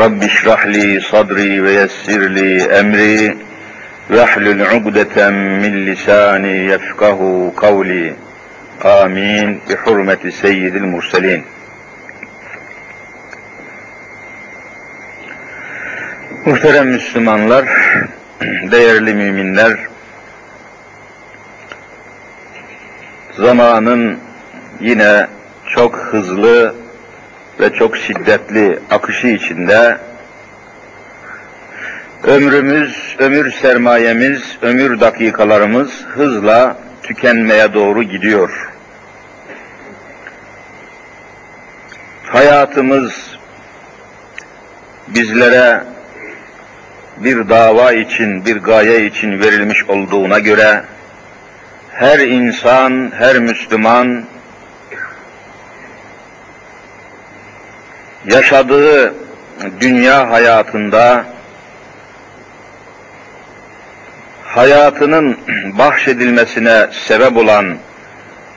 Rabbi 0.00 0.28
şrahli 0.28 1.00
sadri 1.00 1.64
ve 1.64 1.72
yessirli 1.72 2.62
emri 2.62 3.36
vehlül 4.10 4.60
ugdeten 4.60 5.34
min 5.34 5.86
lisani 5.86 6.56
yefkahu 6.56 7.54
kavli. 7.56 8.14
Amin. 8.84 9.60
Bi 9.68 9.74
hurmeti 9.76 10.32
seyyidil 10.32 10.82
murselin. 10.82 11.44
Muhterem 16.46 16.88
Müslümanlar, 16.88 17.68
değerli 18.70 19.14
müminler, 19.14 19.78
zamanın 23.36 24.18
yine 24.80 25.26
çok 25.66 25.96
hızlı 25.96 26.79
ve 27.60 27.72
çok 27.72 27.96
şiddetli 27.96 28.78
akışı 28.90 29.26
içinde 29.26 29.98
ömrümüz, 32.24 33.16
ömür 33.18 33.52
sermayemiz, 33.52 34.42
ömür 34.62 35.00
dakikalarımız 35.00 36.04
hızla 36.04 36.76
tükenmeye 37.02 37.74
doğru 37.74 38.02
gidiyor. 38.02 38.70
Hayatımız 42.24 43.38
bizlere 45.08 45.84
bir 47.16 47.48
dava 47.48 47.92
için, 47.92 48.44
bir 48.44 48.56
gaye 48.56 49.06
için 49.06 49.40
verilmiş 49.40 49.84
olduğuna 49.84 50.38
göre 50.38 50.82
her 51.92 52.18
insan, 52.18 53.12
her 53.18 53.38
Müslüman 53.38 54.24
yaşadığı 58.24 59.14
dünya 59.80 60.30
hayatında 60.30 61.24
hayatının 64.44 65.38
bahşedilmesine 65.78 66.86
sebep 67.06 67.36
olan 67.36 67.76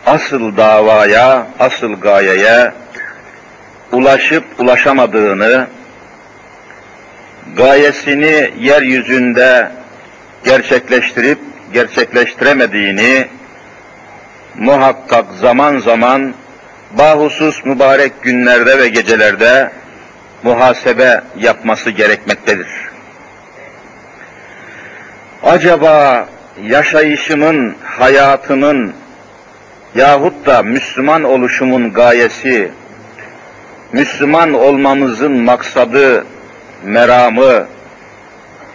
asıl 0.06 0.58
davaya, 0.58 1.48
asıl 1.60 1.94
gayeye 1.94 2.72
ulaşıp 3.92 4.44
ulaşamadığını, 4.60 5.68
gayesini 7.58 8.54
yeryüzünde 8.60 9.72
gerçekleştirip 10.46 11.40
gerçekleştiremediğini 11.74 13.28
muhakkak 14.56 15.26
zaman 15.42 15.78
zaman 15.80 16.34
bahusus 16.98 17.66
mübarek 17.66 18.22
günlerde 18.22 18.80
ve 18.80 18.88
gecelerde 18.88 19.72
muhasebe 20.44 21.22
yapması 21.40 21.90
gerekmektedir. 21.90 22.68
Acaba 25.44 26.28
yaşayışımın, 26.64 27.76
hayatımın 27.84 28.94
yahut 29.96 30.46
da 30.46 30.64
Müslüman 30.64 31.24
oluşumun 31.24 31.94
gayesi, 31.94 32.72
Müslüman 33.92 34.54
olmamızın 34.54 35.32
maksadı, 35.32 36.26
meramı, 36.84 37.68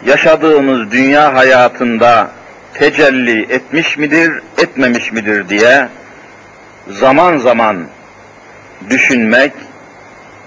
yaşadığımız 0.06 0.91
dünya 0.91 1.34
hayatında 1.34 2.31
tecelli 2.75 3.43
etmiş 3.43 3.97
midir, 3.97 4.43
etmemiş 4.59 5.12
midir 5.12 5.48
diye 5.48 5.88
zaman 6.88 7.38
zaman 7.38 7.87
düşünmek, 8.91 9.53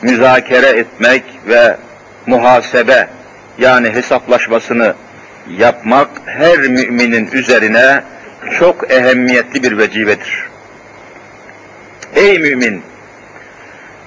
müzakere 0.02 0.68
etmek 0.68 1.24
ve 1.48 1.78
muhasebe 2.26 3.08
yani 3.58 3.90
hesaplaşmasını 3.90 4.96
yapmak 5.58 6.10
her 6.26 6.58
müminin 6.58 7.30
üzerine 7.32 8.04
çok 8.60 8.92
ehemmiyetli 8.92 9.64
bir 9.64 9.78
vecibedir. 9.78 10.50
Ey 12.16 12.40
mümin! 12.40 12.82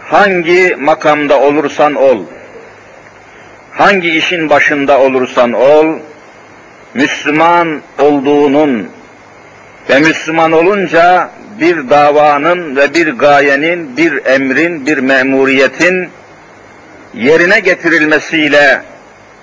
Hangi 0.01 0.77
makamda 0.79 1.41
olursan 1.41 1.95
ol, 1.95 2.25
hangi 3.71 4.11
işin 4.11 4.51
başında 4.51 5.01
olursan 5.01 5.53
ol, 5.53 5.99
Müslüman 6.95 7.83
olduğunun 7.99 8.89
ve 9.91 9.99
Müslüman 9.99 10.53
olunca 10.53 11.31
bir 11.61 11.91
davanın 11.91 12.77
ve 12.77 12.95
bir 12.95 13.09
gayenin, 13.13 13.97
bir 13.97 14.27
emrin, 14.27 14.87
bir 14.87 14.99
memuriyetin 14.99 16.09
yerine 17.15 17.61
getirilmesiyle 17.61 18.83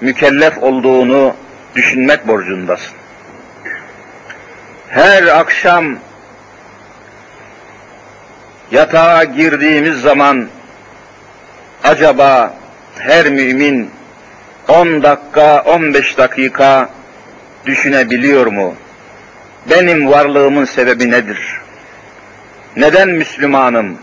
mükellef 0.01 0.57
olduğunu 0.57 1.35
düşünmek 1.75 2.27
borcundasın. 2.27 2.93
Her 4.89 5.23
akşam 5.23 5.95
yatağa 8.71 9.23
girdiğimiz 9.23 10.01
zaman 10.01 10.47
acaba 11.83 12.53
her 12.99 13.29
mümin 13.29 13.89
10 14.67 15.03
dakika, 15.03 15.61
15 15.61 16.17
dakika 16.17 16.89
düşünebiliyor 17.65 18.47
mu? 18.47 18.75
Benim 19.69 20.11
varlığımın 20.11 20.65
sebebi 20.65 21.11
nedir? 21.11 21.61
Neden 22.77 23.09
Müslümanım? 23.09 23.97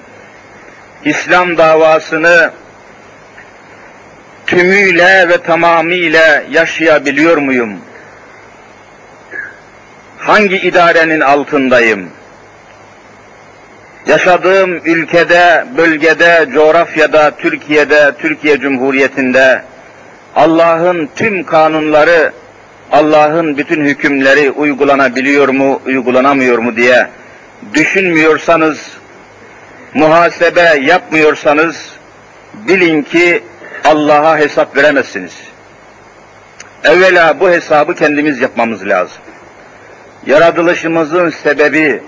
İslam 1.05 1.57
davasını 1.57 2.51
tümüyle 4.47 5.29
ve 5.29 5.43
tamamıyla 5.43 6.43
yaşayabiliyor 6.51 7.37
muyum? 7.37 7.79
Hangi 10.19 10.57
idarenin 10.57 11.21
altındayım? 11.21 12.11
Yaşadığım 14.07 14.77
ülkede, 14.85 15.65
bölgede, 15.77 16.47
coğrafyada, 16.55 17.31
Türkiye'de, 17.31 18.13
Türkiye 18.19 18.61
Cumhuriyeti'nde 18.61 19.63
Allah'ın 20.37 21.09
tüm 21.17 21.45
kanunları, 21.45 22.33
Allah'ın 22.93 23.57
bütün 23.57 23.85
hükümleri 23.85 24.51
uygulanabiliyor 24.51 25.49
mu, 25.49 25.83
uygulanamıyor 25.87 26.59
mu 26.59 26.77
diye 26.77 27.09
düşünmüyorsanız, 27.75 28.99
muhasebe 29.95 30.81
yapmıyorsanız 30.83 31.93
bilin 32.55 33.03
ki 33.03 33.43
Allah'a 33.85 34.39
hesap 34.39 34.77
veremezsiniz. 34.77 35.33
Evvela 36.85 37.41
bu 37.41 37.51
hesabı 37.51 37.95
kendimiz 37.95 38.41
yapmamız 38.41 38.87
lazım. 38.87 39.23
Yaratılışımızın 40.27 41.31
sebebi, 41.31 42.03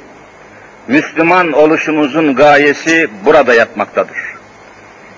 Müslüman 0.88 1.52
oluşumuzun 1.52 2.34
gayesi 2.34 3.08
burada 3.24 3.54
yatmaktadır. 3.54 4.18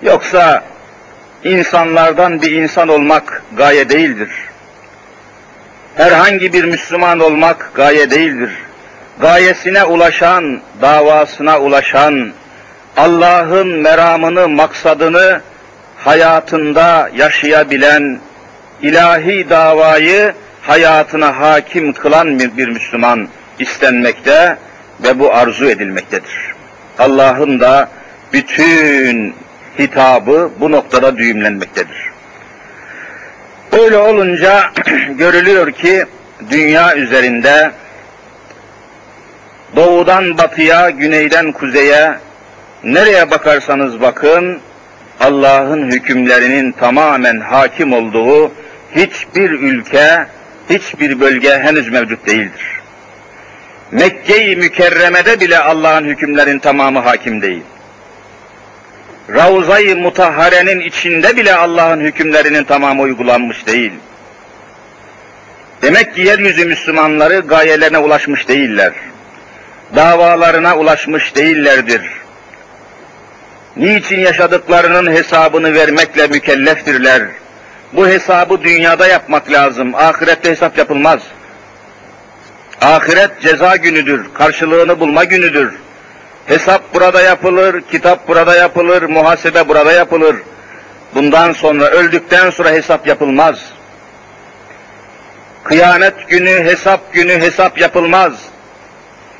Yoksa 0.01 0.63
insanlardan 1.43 2.41
bir 2.41 2.51
insan 2.51 2.87
olmak 2.87 3.43
gaye 3.57 3.89
değildir. 3.89 4.29
Herhangi 5.95 6.53
bir 6.53 6.63
Müslüman 6.63 7.19
olmak 7.19 7.71
gaye 7.75 8.11
değildir. 8.11 8.51
Gayesine 9.21 9.83
ulaşan, 9.83 10.61
davasına 10.81 11.59
ulaşan, 11.59 12.31
Allah'ın 12.97 13.67
meramını, 13.67 14.47
maksadını 14.47 15.41
hayatında 15.97 17.09
yaşayabilen, 17.15 18.19
ilahi 18.81 19.49
davayı 19.49 20.33
hayatına 20.61 21.39
hakim 21.39 21.93
kılan 21.93 22.39
bir 22.39 22.67
Müslüman 22.67 23.27
istenmekte 23.59 24.57
ve 25.03 25.19
bu 25.19 25.33
arzu 25.33 25.65
edilmektedir. 25.65 26.53
Allah'ın 26.99 27.59
da 27.59 27.89
bütün 28.33 29.35
hitabı 29.79 30.51
bu 30.59 30.71
noktada 30.71 31.17
düğümlenmektedir. 31.17 32.11
Öyle 33.71 33.97
olunca 33.97 34.71
görülüyor 35.17 35.71
ki 35.71 36.05
dünya 36.49 36.95
üzerinde 36.95 37.71
doğudan 39.75 40.37
batıya, 40.37 40.89
güneyden 40.89 41.51
kuzeye 41.51 42.15
nereye 42.83 43.31
bakarsanız 43.31 44.01
bakın 44.01 44.59
Allah'ın 45.19 45.91
hükümlerinin 45.91 46.71
tamamen 46.71 47.39
hakim 47.39 47.93
olduğu 47.93 48.51
hiçbir 48.95 49.49
ülke, 49.49 50.25
hiçbir 50.69 51.19
bölge 51.19 51.59
henüz 51.59 51.89
mevcut 51.89 52.27
değildir. 52.27 52.81
Mekke-i 53.91 54.55
Mükerreme'de 54.55 55.39
bile 55.39 55.59
Allah'ın 55.59 56.05
hükümlerin 56.05 56.59
tamamı 56.59 56.99
hakim 56.99 57.41
değil. 57.41 57.63
Ravza-i 59.29 59.95
Mutahhare'nin 59.95 60.79
içinde 60.79 61.37
bile 61.37 61.55
Allah'ın 61.55 61.99
hükümlerinin 61.99 62.63
tamamı 62.63 63.01
uygulanmış 63.01 63.67
değil. 63.67 63.91
Demek 65.81 66.15
ki 66.15 66.21
yeryüzü 66.21 66.65
Müslümanları 66.65 67.39
gayelerine 67.39 67.97
ulaşmış 67.97 68.47
değiller. 68.47 68.93
Davalarına 69.95 70.77
ulaşmış 70.77 71.35
değillerdir. 71.35 72.01
Niçin 73.77 74.19
yaşadıklarının 74.19 75.11
hesabını 75.11 75.73
vermekle 75.73 76.27
mükelleftirler. 76.27 77.23
Bu 77.93 78.07
hesabı 78.07 78.63
dünyada 78.63 79.07
yapmak 79.07 79.51
lazım. 79.51 79.95
Ahirette 79.95 80.49
hesap 80.49 80.77
yapılmaz. 80.77 81.21
Ahiret 82.81 83.41
ceza 83.41 83.75
günüdür, 83.75 84.33
karşılığını 84.33 84.99
bulma 84.99 85.23
günüdür. 85.23 85.73
Hesap 86.45 86.93
burada 86.93 87.21
yapılır, 87.21 87.81
kitap 87.81 88.27
burada 88.27 88.55
yapılır, 88.55 89.03
muhasebe 89.03 89.67
burada 89.67 89.91
yapılır. 89.91 90.35
Bundan 91.15 91.53
sonra, 91.53 91.85
öldükten 91.85 92.49
sonra 92.49 92.69
hesap 92.69 93.07
yapılmaz. 93.07 93.55
Kıyamet 95.63 96.27
günü, 96.27 96.63
hesap 96.63 97.13
günü 97.13 97.33
hesap 97.41 97.77
yapılmaz. 97.77 98.52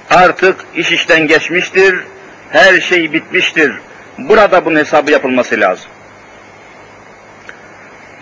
Artık 0.09 0.55
iş 0.75 0.91
işten 0.91 1.27
geçmiştir, 1.27 1.95
her 2.49 2.81
şey 2.81 3.13
bitmiştir. 3.13 3.73
Burada 4.17 4.65
bunun 4.65 4.79
hesabı 4.79 5.11
yapılması 5.11 5.59
lazım. 5.59 5.91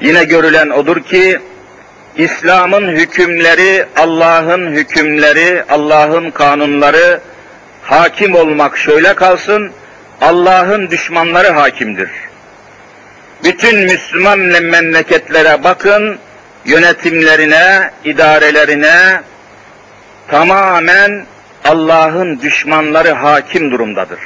Yine 0.01 0.23
görülen 0.23 0.69
odur 0.69 1.03
ki, 1.03 1.39
İslam'ın 2.15 2.87
hükümleri, 2.87 3.85
Allah'ın 3.97 4.71
hükümleri, 4.71 5.63
Allah'ın 5.69 6.31
kanunları 6.31 7.21
hakim 7.81 8.35
olmak 8.35 8.77
şöyle 8.77 9.13
kalsın, 9.13 9.71
Allah'ın 10.21 10.89
düşmanları 10.89 11.49
hakimdir. 11.49 12.09
Bütün 13.43 13.79
Müslüman 13.79 14.39
memleketlere 14.39 15.63
bakın, 15.63 16.19
yönetimlerine, 16.65 17.91
idarelerine 18.05 19.21
tamamen 20.27 21.25
Allah'ın 21.65 22.41
düşmanları 22.41 23.11
hakim 23.11 23.71
durumdadır. 23.71 24.19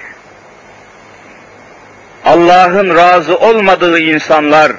Allah'ın 2.26 2.96
razı 2.96 3.38
olmadığı 3.38 4.00
insanlar 4.00 4.72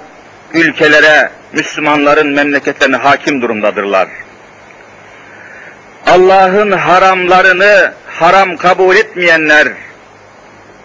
ülkelere, 0.55 1.31
Müslümanların 1.53 2.29
memleketlerine 2.29 2.97
hakim 2.97 3.43
durumdadırlar. 3.43 4.09
Allah'ın 6.07 6.73
haramlarını 6.73 7.93
haram 8.07 8.57
kabul 8.57 8.97
etmeyenler, 8.97 9.69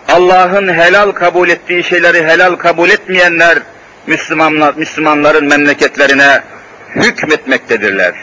Allah'ın 0.10 0.68
helal 0.74 1.12
kabul 1.12 1.50
ettiği 1.50 1.84
şeyleri 1.84 2.24
helal 2.28 2.56
kabul 2.56 2.90
etmeyenler, 2.90 3.58
Müslümanlar, 4.08 4.74
Müslümanların 4.76 5.46
memleketlerine 5.46 6.42
hükmetmektedirler. 6.96 8.14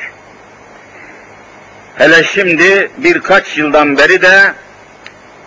Hele 1.99 2.25
şimdi 2.25 2.91
birkaç 2.99 3.59
yıldan 3.59 3.97
beri 3.97 4.23
de 4.23 4.53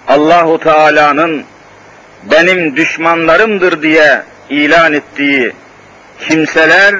Allahu 0.07 0.59
Teala'nın 0.59 1.43
benim 2.31 2.75
düşmanlarımdır 2.75 3.81
diye 3.81 4.23
ilan 4.49 4.93
ettiği 4.93 5.53
kimseler 6.19 6.95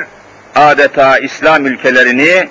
adeta 0.56 1.18
İslam 1.18 1.66
ülkelerini 1.66 2.50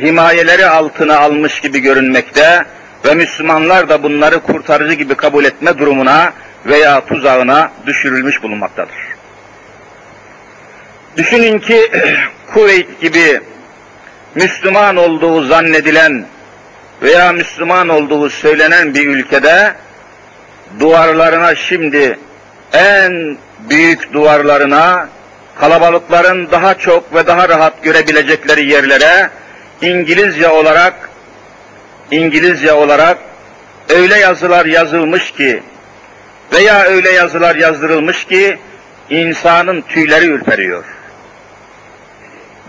himayeleri 0.00 0.66
altına 0.66 1.18
almış 1.18 1.60
gibi 1.60 1.78
görünmekte 1.78 2.64
ve 3.04 3.14
Müslümanlar 3.14 3.88
da 3.88 4.02
bunları 4.02 4.40
kurtarıcı 4.40 4.94
gibi 4.94 5.14
kabul 5.14 5.44
etme 5.44 5.78
durumuna 5.78 6.32
veya 6.66 7.06
tuzağına 7.06 7.72
düşürülmüş 7.86 8.42
bulunmaktadır. 8.42 8.96
Düşünün 11.16 11.58
ki 11.58 11.90
Kuveyt 12.54 13.00
gibi 13.00 13.40
Müslüman 14.34 14.96
olduğu 14.96 15.42
zannedilen 15.42 16.26
veya 17.02 17.32
Müslüman 17.32 17.88
olduğu 17.88 18.30
söylenen 18.30 18.94
bir 18.94 19.06
ülkede 19.06 19.74
duvarlarına 20.80 21.54
şimdi 21.54 22.18
en 22.72 23.38
büyük 23.70 24.12
duvarlarına 24.12 25.08
kalabalıkların 25.60 26.50
daha 26.50 26.74
çok 26.78 27.14
ve 27.14 27.26
daha 27.26 27.48
rahat 27.48 27.82
görebilecekleri 27.82 28.66
yerlere 28.70 29.30
İngilizce 29.82 30.48
olarak 30.48 31.10
İngilizce 32.10 32.72
olarak 32.72 33.18
öyle 33.88 34.18
yazılar 34.18 34.66
yazılmış 34.66 35.30
ki 35.30 35.62
veya 36.52 36.82
öyle 36.82 37.10
yazılar 37.10 37.56
yazdırılmış 37.56 38.24
ki 38.24 38.58
insanın 39.10 39.80
tüyleri 39.80 40.26
ürperiyor. 40.26 40.84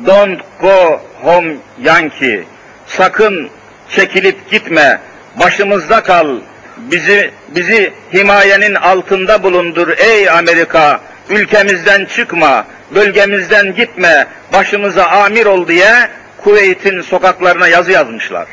Don't 0.06 0.42
go 0.62 1.01
home 1.22 1.56
Yankee. 1.81 2.44
Sakın 2.88 3.50
çekilip 3.89 4.51
gitme. 4.51 4.99
Başımızda 5.39 6.03
kal. 6.03 6.37
Bizi 6.77 7.31
bizi 7.47 7.93
himayenin 8.13 8.75
altında 8.75 9.43
bulundur 9.43 9.87
ey 9.97 10.29
Amerika. 10.29 10.99
Ülkemizden 11.29 12.05
çıkma, 12.05 12.65
bölgemizden 12.95 13.75
gitme, 13.75 14.27
başımıza 14.53 15.05
amir 15.05 15.45
ol 15.45 15.67
diye 15.67 16.09
Kuveyt'in 16.37 17.01
sokaklarına 17.01 17.67
yazı 17.67 17.91
yazmışlar. 17.91 18.47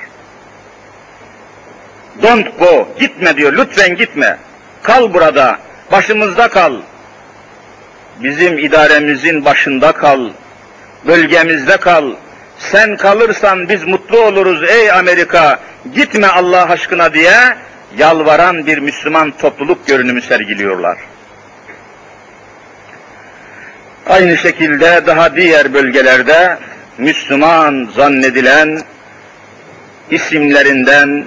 Don't 2.22 2.58
go, 2.58 2.88
gitme 3.00 3.36
diyor, 3.36 3.52
lütfen 3.52 3.96
gitme. 3.96 4.38
Kal 4.82 5.14
burada, 5.14 5.58
başımızda 5.92 6.48
kal. 6.48 6.74
Bizim 8.22 8.58
idaremizin 8.58 9.44
başında 9.44 9.92
kal, 9.92 10.30
bölgemizde 11.06 11.76
kal. 11.76 12.12
Sen 12.58 12.96
kalırsan 12.96 13.68
biz 13.68 13.84
mutlu 13.84 14.20
oluruz 14.20 14.62
ey 14.62 14.90
Amerika, 14.90 15.60
gitme 15.94 16.26
Allah 16.26 16.68
aşkına 16.68 17.14
diye 17.14 17.34
yalvaran 17.98 18.66
bir 18.66 18.78
Müslüman 18.78 19.30
topluluk 19.30 19.86
görünümü 19.86 20.22
sergiliyorlar. 20.22 20.98
Aynı 24.06 24.36
şekilde 24.36 25.02
daha 25.06 25.36
diğer 25.36 25.74
bölgelerde 25.74 26.58
Müslüman 26.98 27.90
zannedilen 27.96 28.80
isimlerinden, 30.10 31.24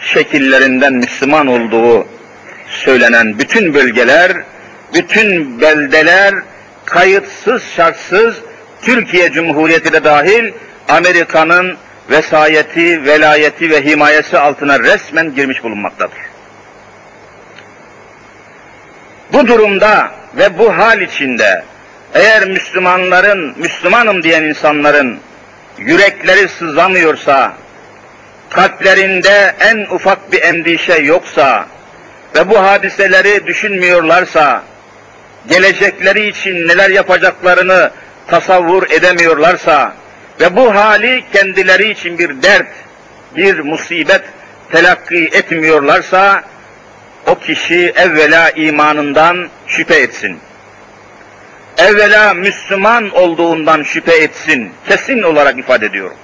şekillerinden 0.00 0.92
Müslüman 0.92 1.46
olduğu 1.46 2.06
söylenen 2.68 3.38
bütün 3.38 3.74
bölgeler, 3.74 4.32
bütün 4.94 5.60
beldeler 5.60 6.34
kayıtsız 6.84 7.62
şartsız 7.76 8.36
Türkiye 8.82 9.32
Cumhuriyeti 9.32 9.92
de 9.92 10.04
dahil 10.04 10.52
Amerika'nın 10.88 11.76
vesayeti, 12.10 13.04
velayeti 13.04 13.70
ve 13.70 13.84
himayesi 13.84 14.38
altına 14.38 14.80
resmen 14.80 15.34
girmiş 15.34 15.64
bulunmaktadır. 15.64 16.18
Bu 19.32 19.46
durumda 19.46 20.10
ve 20.36 20.58
bu 20.58 20.78
hal 20.78 21.00
içinde 21.00 21.64
eğer 22.14 22.48
Müslümanların, 22.48 23.54
Müslümanım 23.58 24.22
diyen 24.22 24.42
insanların 24.42 25.20
yürekleri 25.78 26.48
sızlamıyorsa, 26.48 27.52
kalplerinde 28.50 29.54
en 29.60 29.94
ufak 29.94 30.32
bir 30.32 30.42
endişe 30.42 30.94
yoksa 30.94 31.66
ve 32.34 32.50
bu 32.50 32.62
hadiseleri 32.62 33.46
düşünmüyorlarsa, 33.46 34.62
gelecekleri 35.48 36.28
için 36.28 36.68
neler 36.68 36.90
yapacaklarını 36.90 37.90
tasavvur 38.26 38.90
edemiyorlarsa 38.90 39.92
ve 40.40 40.56
bu 40.56 40.74
hali 40.74 41.24
kendileri 41.32 41.90
için 41.90 42.18
bir 42.18 42.42
dert, 42.42 42.68
bir 43.36 43.58
musibet 43.58 44.22
telakki 44.72 45.30
etmiyorlarsa, 45.32 46.42
o 47.26 47.38
kişi 47.38 47.92
evvela 47.96 48.50
imanından 48.50 49.48
şüphe 49.66 49.94
etsin 49.94 50.40
evvela 51.78 52.34
Müslüman 52.34 53.10
olduğundan 53.10 53.82
şüphe 53.82 54.16
etsin. 54.16 54.72
Kesin 54.88 55.22
olarak 55.22 55.58
ifade 55.58 55.86
ediyorum. 55.86 56.16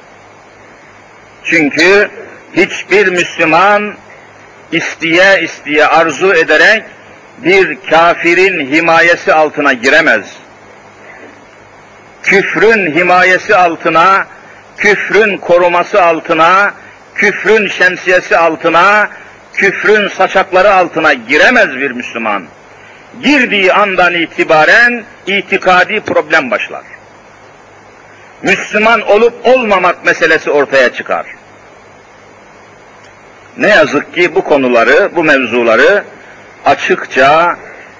Çünkü 1.44 2.10
hiçbir 2.56 3.06
Müslüman 3.06 3.94
isteye 4.72 5.42
isteye 5.42 5.86
arzu 5.86 6.34
ederek 6.34 6.82
bir 7.38 7.78
kafirin 7.90 8.72
himayesi 8.72 9.34
altına 9.34 9.72
giremez. 9.72 10.36
Küfrün 12.24 12.94
himayesi 12.94 13.56
altına, 13.56 14.26
küfrün 14.76 15.36
koruması 15.36 16.02
altına, 16.02 16.74
küfrün 17.14 17.68
şemsiyesi 17.68 18.36
altına, 18.36 19.08
küfrün 19.52 20.08
saçakları 20.08 20.74
altına 20.74 21.12
giremez 21.12 21.76
bir 21.76 21.90
Müslüman 21.90 22.44
girdiği 23.22 23.72
andan 23.72 24.14
itibaren 24.14 25.04
itikadi 25.26 26.00
problem 26.00 26.50
başlar. 26.50 26.84
Müslüman 28.42 29.00
olup 29.00 29.46
olmamak 29.46 30.04
meselesi 30.04 30.50
ortaya 30.50 30.92
çıkar. 30.92 31.26
Ne 33.56 33.68
yazık 33.68 34.14
ki 34.14 34.34
bu 34.34 34.44
konuları, 34.44 35.10
bu 35.16 35.24
mevzuları 35.24 36.04
açıkça 36.64 37.56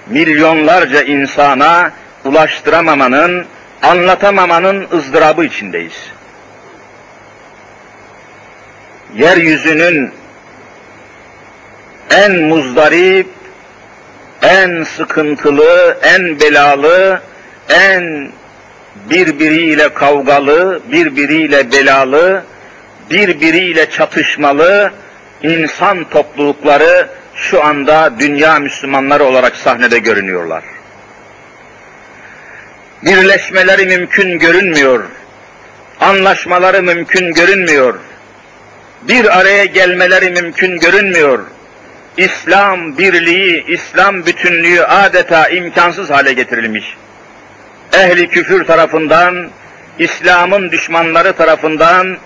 milyonlarca 0.07 1.01
insana 1.01 1.91
ulaştıramamanın, 2.25 3.45
anlatamamanın 3.85 4.87
ızdırabı 4.93 5.45
içindeyiz. 5.45 6.11
Yeryüzünün 9.15 10.11
en 12.09 12.41
muzdarip, 12.41 13.27
en 14.41 14.83
sıkıntılı, 14.83 15.97
en 16.03 16.39
belalı, 16.39 17.21
en 17.69 18.31
birbiriyle 19.09 19.93
kavgalı, 19.93 20.81
birbiriyle 20.91 21.71
belalı, 21.71 22.43
birbiriyle 23.11 23.89
çatışmalı 23.89 24.91
insan 25.43 26.09
toplulukları 26.09 27.09
şu 27.35 27.63
anda 27.63 28.13
dünya 28.19 28.59
Müslümanları 28.59 29.23
olarak 29.23 29.55
sahnede 29.55 29.99
görünüyorlar. 29.99 30.63
Birleşmeleri 33.03 33.85
mümkün 33.85 34.39
görünmüyor. 34.39 35.03
Anlaşmaları 35.99 36.83
mümkün 36.83 37.33
görünmüyor. 37.33 37.99
Bir 39.01 39.39
araya 39.39 39.65
gelmeleri 39.65 40.29
mümkün 40.29 40.79
görünmüyor. 40.79 41.39
İslam 42.17 42.97
birliği, 42.97 43.65
İslam 43.67 44.25
bütünlüğü 44.25 44.83
adeta 44.83 45.49
imkansız 45.49 46.09
hale 46.09 46.33
getirilmiş. 46.33 46.97
Ehli 47.93 48.29
küfür 48.29 48.65
tarafından, 48.65 49.49
İslam'ın 49.99 50.71
düşmanları 50.71 51.33
tarafından 51.33 52.17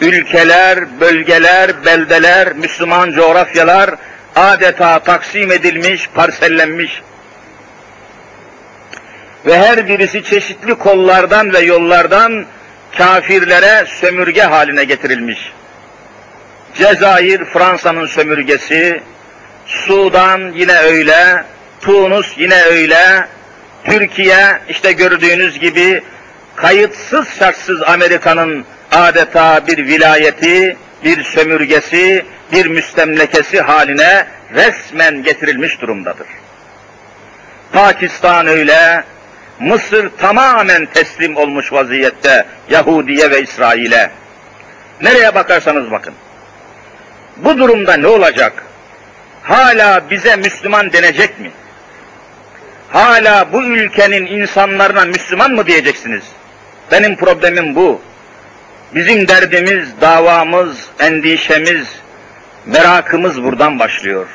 ülkeler, 0.00 1.00
bölgeler, 1.00 1.84
beldeler, 1.84 2.52
Müslüman 2.52 3.12
coğrafyalar 3.12 3.90
adeta 4.36 4.98
taksim 4.98 5.52
edilmiş, 5.52 6.08
parsellenmiş. 6.14 7.02
Ve 9.46 9.58
her 9.58 9.88
birisi 9.88 10.24
çeşitli 10.24 10.74
kollardan 10.74 11.52
ve 11.52 11.58
yollardan 11.58 12.46
kafirlere 12.98 13.86
sömürge 13.86 14.42
haline 14.42 14.84
getirilmiş. 14.84 15.52
Cezayir 16.74 17.44
Fransa'nın 17.44 18.06
sömürgesi, 18.06 19.00
Sudan 19.66 20.52
yine 20.54 20.78
öyle, 20.78 21.44
Tunus 21.80 22.38
yine 22.38 22.62
öyle, 22.62 23.26
Türkiye 23.84 24.60
işte 24.68 24.92
gördüğünüz 24.92 25.58
gibi 25.58 26.02
kayıtsız 26.56 27.28
şartsız 27.38 27.82
Amerika'nın 27.82 28.64
adeta 28.92 29.66
bir 29.66 29.86
vilayeti, 29.86 30.76
bir 31.04 31.24
sömürgesi, 31.24 32.24
bir 32.52 32.66
müstemlekesi 32.66 33.60
haline 33.60 34.26
resmen 34.54 35.22
getirilmiş 35.22 35.80
durumdadır. 35.80 36.26
Pakistan 37.72 38.46
öyle, 38.46 39.04
Mısır 39.60 40.10
tamamen 40.18 40.86
teslim 40.86 41.36
olmuş 41.36 41.72
vaziyette 41.72 42.46
Yahudiye 42.70 43.30
ve 43.30 43.42
İsrail'e. 43.42 44.10
Nereye 45.02 45.34
bakarsanız 45.34 45.90
bakın. 45.90 46.14
Bu 47.36 47.58
durumda 47.58 47.96
ne 47.96 48.06
olacak? 48.06 48.66
Hala 49.42 50.10
bize 50.10 50.36
Müslüman 50.36 50.92
denecek 50.92 51.40
mi? 51.40 51.50
Hala 52.88 53.52
bu 53.52 53.62
ülkenin 53.62 54.26
insanlarına 54.26 55.04
Müslüman 55.04 55.50
mı 55.50 55.66
diyeceksiniz? 55.66 56.24
Benim 56.92 57.16
problemim 57.16 57.74
bu. 57.74 58.00
Bizim 58.94 59.28
derdimiz, 59.28 59.88
davamız, 60.00 60.76
endişemiz, 61.00 61.88
merakımız 62.66 63.42
buradan 63.42 63.78
başlıyor. 63.78 64.26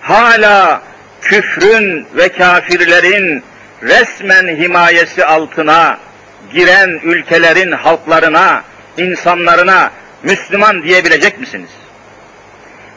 Hala 0.00 0.82
küfrün 1.22 2.06
ve 2.14 2.28
kafirlerin 2.28 3.44
resmen 3.82 4.56
himayesi 4.56 5.24
altına 5.24 5.98
giren 6.52 7.00
ülkelerin 7.02 7.72
halklarına, 7.72 8.62
insanlarına 8.96 9.90
Müslüman 10.22 10.82
diyebilecek 10.82 11.38
misiniz? 11.38 11.70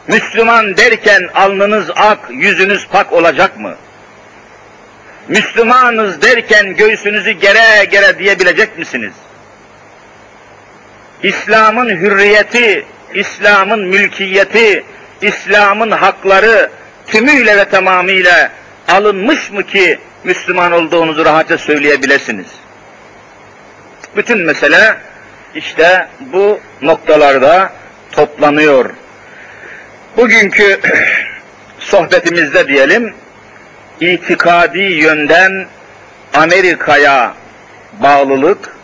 Müslüman 0.08 0.76
derken 0.76 1.28
alnınız 1.34 1.90
ak, 1.96 2.18
yüzünüz 2.30 2.86
pak 2.86 3.12
olacak 3.12 3.58
mı? 3.60 3.74
Müslümanız 5.28 6.22
derken 6.22 6.76
göğsünüzü 6.76 7.30
gere 7.30 7.84
gere 7.84 8.18
diyebilecek 8.18 8.78
misiniz? 8.78 9.12
İslam'ın 11.22 11.88
hürriyeti, 11.88 12.84
İslam'ın 13.14 13.80
mülkiyeti, 13.86 14.84
İslam'ın 15.22 15.90
hakları 15.90 16.70
tümüyle 17.06 17.56
ve 17.56 17.64
tamamıyla 17.64 18.50
alınmış 18.88 19.50
mı 19.50 19.62
ki 19.62 19.98
Müslüman 20.26 20.72
olduğunuzu 20.72 21.24
rahatça 21.24 21.58
söyleyebilirsiniz? 21.58 22.46
Bütün 24.16 24.38
mesele 24.38 24.96
işte 25.54 26.08
bu 26.20 26.60
noktalarda 26.82 27.72
toplanıyor. 28.12 28.90
Bugünkü 30.16 30.80
sohbetimizde 31.78 32.68
diyelim, 32.68 33.14
itikadi 34.00 34.78
yönden 34.78 35.66
Amerika'ya 36.34 37.34
bağlılık 37.92 38.76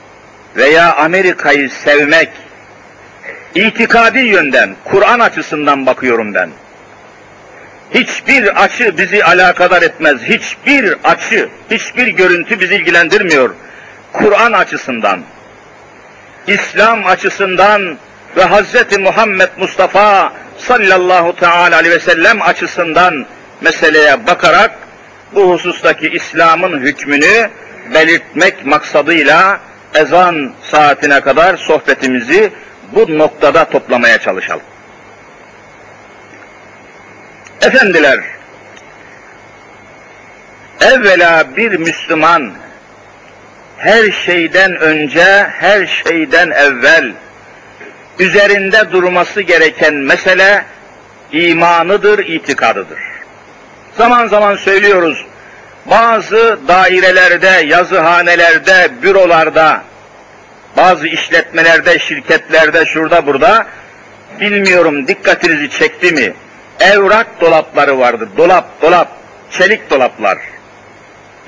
veya 0.56 0.96
Amerika'yı 0.96 1.70
sevmek, 1.70 2.28
itikadi 3.54 4.18
yönden, 4.18 4.76
Kur'an 4.84 5.20
açısından 5.20 5.86
bakıyorum 5.86 6.34
ben. 6.34 6.50
Hiçbir 7.94 8.62
açı 8.64 8.98
bizi 8.98 9.24
alakadar 9.24 9.82
etmez. 9.82 10.22
Hiçbir 10.22 10.94
açı, 11.04 11.48
hiçbir 11.70 12.06
görüntü 12.06 12.60
bizi 12.60 12.74
ilgilendirmiyor. 12.74 13.54
Kur'an 14.12 14.52
açısından, 14.52 15.20
İslam 16.46 17.06
açısından 17.06 17.98
ve 18.36 18.44
Hz. 18.44 18.98
Muhammed 18.98 19.48
Mustafa 19.58 20.32
sallallahu 20.58 21.36
teala 21.36 21.76
aleyhi 21.76 21.94
ve 21.94 22.00
sellem 22.00 22.42
açısından 22.42 23.26
meseleye 23.60 24.26
bakarak 24.26 24.70
bu 25.34 25.52
husustaki 25.52 26.08
İslam'ın 26.08 26.80
hükmünü 26.80 27.50
belirtmek 27.94 28.66
maksadıyla 28.66 29.60
ezan 29.94 30.52
saatine 30.70 31.20
kadar 31.20 31.56
sohbetimizi 31.56 32.52
bu 32.92 33.18
noktada 33.18 33.64
toplamaya 33.64 34.18
çalışalım. 34.18 34.71
Efendiler, 37.62 38.20
evvela 40.80 41.56
bir 41.56 41.72
Müslüman 41.72 42.52
her 43.78 44.10
şeyden 44.10 44.76
önce, 44.76 45.46
her 45.60 45.86
şeyden 45.86 46.50
evvel 46.50 47.12
üzerinde 48.18 48.92
durması 48.92 49.40
gereken 49.40 49.94
mesele 49.94 50.64
imanıdır, 51.32 52.18
itikadıdır. 52.18 52.98
Zaman 53.96 54.26
zaman 54.26 54.56
söylüyoruz, 54.56 55.26
bazı 55.86 56.58
dairelerde, 56.68 57.66
yazıhanelerde, 57.66 58.90
bürolarda, 59.02 59.82
bazı 60.76 61.08
işletmelerde, 61.08 61.98
şirketlerde, 61.98 62.86
şurada 62.86 63.26
burada, 63.26 63.66
bilmiyorum 64.40 65.08
dikkatinizi 65.08 65.70
çekti 65.70 66.12
mi? 66.12 66.34
Evrak 66.80 67.40
dolapları 67.40 67.98
vardır. 67.98 68.28
Dolap, 68.36 68.82
dolap, 68.82 69.08
çelik 69.50 69.90
dolaplar. 69.90 70.38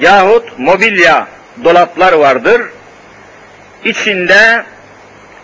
Yahut 0.00 0.58
mobilya 0.58 1.26
dolaplar 1.64 2.12
vardır. 2.12 2.62
İçinde 3.84 4.64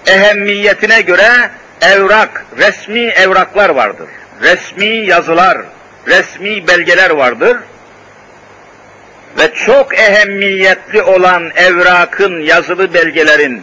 ehemmiyetine 0.07 1.01
göre 1.01 1.51
evrak, 1.81 2.47
resmi 2.59 3.01
evraklar 3.01 3.71
vardır. 3.71 4.09
Resmi 4.43 4.87
yazılar, 4.87 5.59
resmi 6.07 6.67
belgeler 6.69 7.11
vardır. 7.11 7.57
Ve 9.39 9.55
çok 9.55 9.99
ehemmiyetli 9.99 11.03
olan 11.03 11.51
evrakın, 11.57 12.41
yazılı 12.41 12.95
belgelerin 12.95 13.63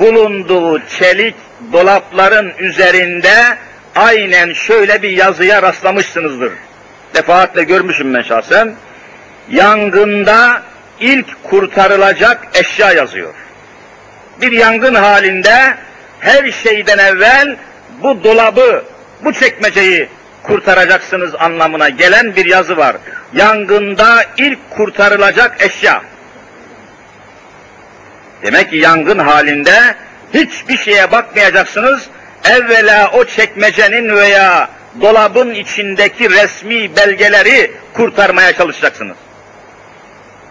bulunduğu 0.00 0.86
çelik 0.88 1.34
dolapların 1.72 2.52
üzerinde 2.58 3.34
aynen 3.96 4.52
şöyle 4.52 5.02
bir 5.02 5.10
yazıya 5.10 5.62
rastlamışsınızdır. 5.62 6.52
Defaatle 7.14 7.64
görmüşüm 7.64 8.14
ben 8.14 8.22
şahsen. 8.22 8.74
Yangında 9.50 10.62
ilk 11.00 11.44
kurtarılacak 11.44 12.46
eşya 12.54 12.92
yazıyor. 12.92 13.34
Bir 14.40 14.52
yangın 14.52 14.94
halinde 14.94 15.74
her 16.20 16.50
şeyden 16.50 16.98
evvel 16.98 17.56
bu 18.02 18.24
dolabı, 18.24 18.84
bu 19.24 19.32
çekmeceyi 19.32 20.08
kurtaracaksınız 20.42 21.34
anlamına 21.34 21.88
gelen 21.88 22.36
bir 22.36 22.46
yazı 22.46 22.76
var. 22.76 22.96
Yangında 23.34 24.24
ilk 24.36 24.70
kurtarılacak 24.70 25.56
eşya. 25.62 26.02
Demek 28.42 28.70
ki 28.70 28.76
yangın 28.76 29.18
halinde 29.18 29.94
hiçbir 30.34 30.76
şeye 30.76 31.12
bakmayacaksınız. 31.12 32.08
Evvela 32.44 33.10
o 33.10 33.24
çekmecenin 33.24 34.16
veya 34.16 34.68
dolabın 35.00 35.54
içindeki 35.54 36.30
resmi 36.30 36.96
belgeleri 36.96 37.72
kurtarmaya 37.92 38.52
çalışacaksınız. 38.52 39.16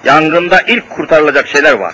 Yangında 0.04 0.62
ilk 0.62 0.90
kurtarılacak 0.90 1.48
şeyler 1.48 1.74
var. 1.74 1.94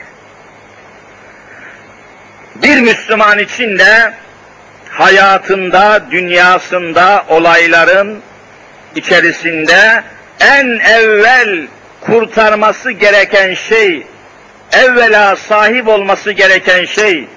Bir 2.55 2.81
Müslüman 2.81 3.39
için 3.39 3.79
de 3.79 4.13
hayatında, 4.89 6.01
dünyasında, 6.11 7.25
olayların 7.29 8.19
içerisinde 8.95 10.03
en 10.39 10.65
evvel 10.79 11.67
kurtarması 12.01 12.91
gereken 12.91 13.53
şey, 13.53 14.07
evvela 14.71 15.35
sahip 15.35 15.87
olması 15.87 16.31
gereken 16.31 16.85
şey, 16.85 17.27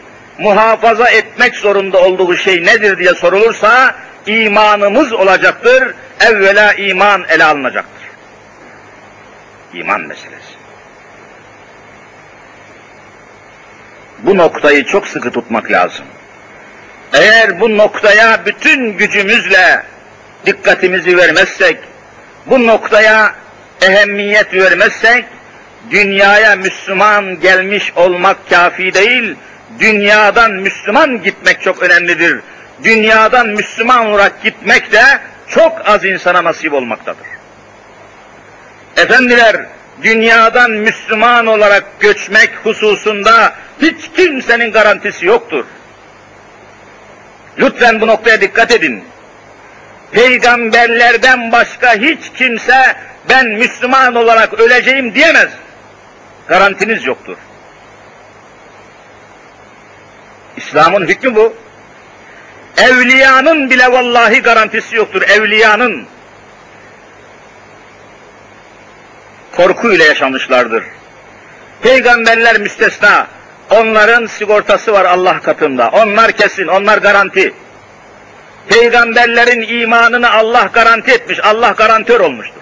muhafaza 0.42 1.08
etmek 1.08 1.56
zorunda 1.56 1.98
olduğu 1.98 2.36
şey 2.36 2.64
nedir 2.64 2.98
diye 2.98 3.14
sorulursa, 3.14 3.94
imanımız 4.26 5.12
olacaktır, 5.12 5.94
evvela 6.20 6.72
iman 6.72 7.24
ele 7.28 7.44
alınacaktır. 7.44 8.08
İman 9.74 10.00
meselesi. 10.00 10.52
Bu 14.18 14.36
noktayı 14.36 14.84
çok 14.84 15.08
sıkı 15.08 15.30
tutmak 15.30 15.70
lazım. 15.70 16.04
Eğer 17.12 17.60
bu 17.60 17.76
noktaya 17.76 18.46
bütün 18.46 18.96
gücümüzle 18.96 19.82
dikkatimizi 20.46 21.16
vermezsek, 21.16 21.78
bu 22.46 22.66
noktaya 22.66 23.34
ehemmiyet 23.82 24.54
vermezsek, 24.54 25.24
dünyaya 25.90 26.56
Müslüman 26.56 27.40
gelmiş 27.40 27.92
olmak 27.96 28.50
kafi 28.50 28.94
değil, 28.94 29.36
dünyadan 29.78 30.52
Müslüman 30.52 31.22
gitmek 31.22 31.62
çok 31.62 31.82
önemlidir. 31.82 32.40
Dünyadan 32.84 33.48
Müslüman 33.48 34.06
olarak 34.06 34.42
gitmek 34.42 34.92
de 34.92 35.02
çok 35.48 35.88
az 35.88 36.04
insana 36.04 36.44
nasip 36.44 36.72
olmaktadır. 36.72 37.26
Efendiler, 38.96 39.56
dünyadan 40.02 40.70
Müslüman 40.70 41.46
olarak 41.46 42.00
göçmek 42.00 42.50
hususunda 42.64 43.54
hiç 43.82 44.10
kimsenin 44.16 44.72
garantisi 44.72 45.26
yoktur. 45.26 45.64
Lütfen 47.58 48.00
bu 48.00 48.06
noktaya 48.06 48.40
dikkat 48.40 48.70
edin. 48.70 49.04
Peygamberlerden 50.12 51.52
başka 51.52 51.94
hiç 51.94 52.32
kimse 52.36 52.96
ben 53.28 53.46
Müslüman 53.46 54.14
olarak 54.14 54.60
öleceğim 54.60 55.14
diyemez. 55.14 55.48
Garantiniz 56.48 57.06
yoktur. 57.06 57.36
İslam'ın 60.56 61.06
hükmü 61.06 61.34
bu. 61.34 61.54
Evliyanın 62.76 63.70
bile 63.70 63.92
vallahi 63.92 64.42
garantisi 64.42 64.96
yoktur. 64.96 65.22
Evliyanın 65.22 66.06
korkuyla 69.52 70.04
yaşamışlardır. 70.04 70.84
Peygamberler 71.82 72.60
müstesna. 72.60 73.26
Onların 73.70 74.26
sigortası 74.26 74.92
var 74.92 75.04
Allah 75.04 75.40
katında. 75.40 75.88
Onlar 75.92 76.32
kesin, 76.32 76.66
onlar 76.66 76.98
garanti. 76.98 77.54
Peygamberlerin 78.68 79.80
imanını 79.80 80.32
Allah 80.32 80.70
garanti 80.72 81.10
etmiş, 81.12 81.44
Allah 81.44 81.70
garantör 81.70 82.20
olmuştur. 82.20 82.60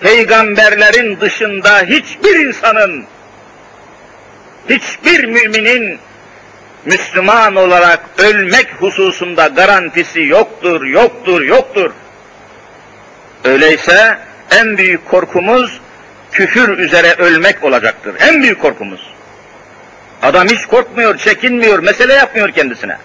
Peygamberlerin 0.00 1.20
dışında 1.20 1.80
hiçbir 1.80 2.46
insanın, 2.46 3.04
hiçbir 4.68 5.24
müminin 5.24 5.98
Müslüman 6.86 7.56
olarak 7.56 8.00
ölmek 8.18 8.66
hususunda 8.80 9.46
garantisi 9.46 10.22
yoktur, 10.22 10.86
yoktur, 10.86 11.42
yoktur. 11.42 11.90
Öyleyse 13.44 14.18
en 14.50 14.78
büyük 14.78 15.08
korkumuz 15.08 15.80
küfür 16.32 16.78
üzere 16.78 17.14
ölmek 17.18 17.64
olacaktır. 17.64 18.14
En 18.20 18.42
büyük 18.42 18.62
korkumuz. 18.62 19.14
Adam 20.22 20.48
hiç 20.48 20.66
korkmuyor, 20.66 21.18
çekinmiyor, 21.18 21.78
mesele 21.78 22.12
yapmıyor 22.12 22.52
kendisine. 22.52 22.96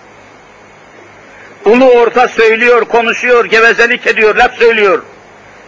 Ulu 1.65 1.91
orta 1.91 2.27
söylüyor, 2.27 2.85
konuşuyor, 2.85 3.45
gevezelik 3.45 4.07
ediyor, 4.07 4.35
laf 4.35 4.53
söylüyor. 4.53 5.03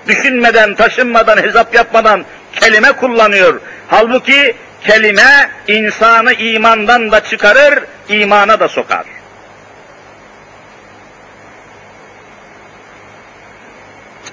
Düşünmeden, 0.07 0.75
taşınmadan, 0.75 1.37
hesap 1.37 1.75
yapmadan 1.75 2.25
kelime 2.59 2.91
kullanıyor. 2.91 3.61
Halbuki 3.87 4.55
kelime 4.83 5.49
insanı 5.67 6.33
imandan 6.33 7.11
da 7.11 7.23
çıkarır, 7.23 7.83
imana 8.09 8.59
da 8.59 8.67
sokar. 8.67 9.05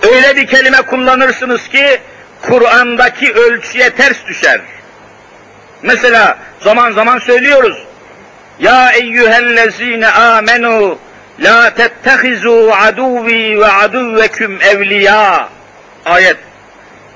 Öyle 0.02 0.36
bir 0.36 0.46
kelime 0.46 0.82
kullanırsınız 0.82 1.68
ki 1.68 2.00
Kur'an'daki 2.42 3.32
ölçüye 3.32 3.90
ters 3.90 4.26
düşer. 4.26 4.60
Mesela 5.82 6.38
zaman 6.60 6.92
zaman 6.92 7.18
söylüyoruz. 7.18 7.78
Ya 8.58 8.90
eyyühellezine 8.92 10.08
amenu 10.08 10.98
la 11.40 11.74
tettehizu 11.74 12.70
aduvi 12.72 13.60
ve 13.60 13.66
aduvveküm 13.66 14.58
evliya. 14.62 15.48
Ayet. 16.04 16.36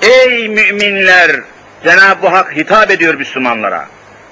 Ey 0.02 0.48
müminler! 0.48 1.53
Cenab-ı 1.84 2.26
Hak 2.28 2.56
hitap 2.56 2.90
ediyor 2.90 3.14
Müslümanlara. 3.14 3.86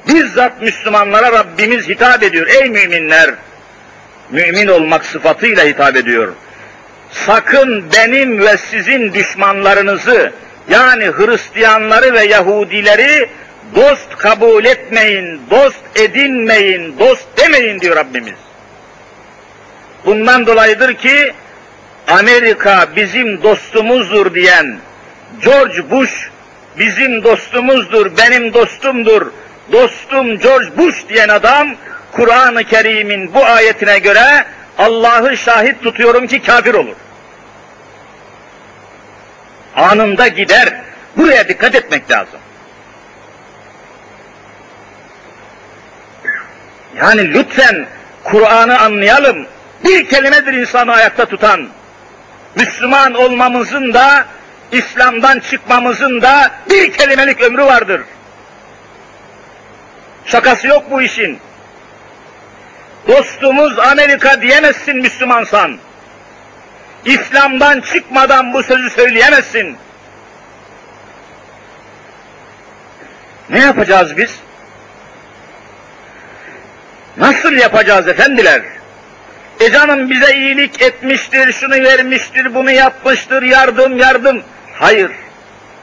Bizzat 0.08 0.62
Müslümanlara 0.62 1.32
Rabbimiz 1.32 1.88
hitap 1.88 2.22
ediyor. 2.22 2.46
Ey 2.46 2.70
müminler! 2.70 3.30
Mümin 4.30 4.66
olmak 4.66 5.04
sıfatıyla 5.04 5.64
hitap 5.64 5.96
ediyor. 5.96 6.32
Sakın 7.10 7.84
benim 7.96 8.40
ve 8.40 8.56
sizin 8.56 9.12
düşmanlarınızı 9.14 10.32
yani 10.70 11.04
Hristiyanları 11.04 12.14
ve 12.14 12.24
Yahudileri 12.24 13.28
dost 13.74 14.16
kabul 14.18 14.64
etmeyin, 14.64 15.40
dost 15.50 15.80
edinmeyin, 15.94 16.98
dost 16.98 17.26
demeyin 17.36 17.80
diyor 17.80 17.96
Rabbimiz. 17.96 18.38
Bundan 20.06 20.46
dolayıdır 20.46 20.94
ki 20.94 21.32
Amerika 22.08 22.88
bizim 22.96 23.42
dostumuzdur 23.42 24.34
diyen 24.34 24.78
George 25.44 25.90
Bush 25.90 26.31
bizim 26.78 27.24
dostumuzdur, 27.24 28.16
benim 28.16 28.54
dostumdur, 28.54 29.26
dostum 29.72 30.38
George 30.38 30.76
Bush 30.76 31.08
diyen 31.08 31.28
adam 31.28 31.74
Kur'an-ı 32.12 32.64
Kerim'in 32.64 33.34
bu 33.34 33.44
ayetine 33.44 33.98
göre 33.98 34.44
Allah'ı 34.78 35.36
şahit 35.36 35.82
tutuyorum 35.82 36.26
ki 36.26 36.42
kafir 36.42 36.74
olur. 36.74 36.96
Anında 39.76 40.28
gider. 40.28 40.68
Buraya 41.16 41.48
dikkat 41.48 41.74
etmek 41.74 42.10
lazım. 42.10 42.40
Yani 46.96 47.34
lütfen 47.34 47.86
Kur'an'ı 48.24 48.78
anlayalım. 48.78 49.46
Bir 49.84 50.08
kelimedir 50.08 50.52
insanı 50.52 50.92
ayakta 50.92 51.26
tutan. 51.26 51.68
Müslüman 52.56 53.14
olmamızın 53.14 53.94
da, 53.94 54.26
İslam'dan 54.72 55.40
çıkmamızın 55.40 56.22
da 56.22 56.50
bir 56.70 56.92
kelimelik 56.92 57.40
ömrü 57.40 57.64
vardır. 57.64 58.00
Şakası 60.26 60.66
yok 60.66 60.90
bu 60.90 61.02
işin. 61.02 61.38
Dostumuz 63.08 63.78
Amerika 63.78 64.42
diyemezsin 64.42 64.96
Müslümansan. 64.96 65.78
İslam'dan 67.04 67.80
çıkmadan 67.80 68.52
bu 68.52 68.62
sözü 68.62 68.90
söyleyemezsin. 68.90 69.76
Ne 73.50 73.58
yapacağız 73.60 74.16
biz? 74.16 74.40
Nasıl 77.16 77.52
yapacağız 77.52 78.08
efendiler? 78.08 78.62
E 79.60 79.70
canım 79.70 80.10
bize 80.10 80.36
iyilik 80.36 80.82
etmiştir, 80.82 81.52
şunu 81.52 81.74
vermiştir, 81.74 82.54
bunu 82.54 82.70
yapmıştır, 82.70 83.42
yardım 83.42 83.98
yardım. 83.98 84.42
Hayır. 84.74 85.10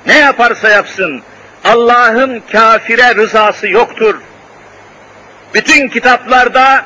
Ne 0.05 0.17
yaparsa 0.17 0.69
yapsın, 0.69 1.21
Allah'ın 1.63 2.43
kafire 2.51 3.15
rızası 3.15 3.67
yoktur. 3.67 4.15
Bütün 5.53 5.87
kitaplarda 5.87 6.85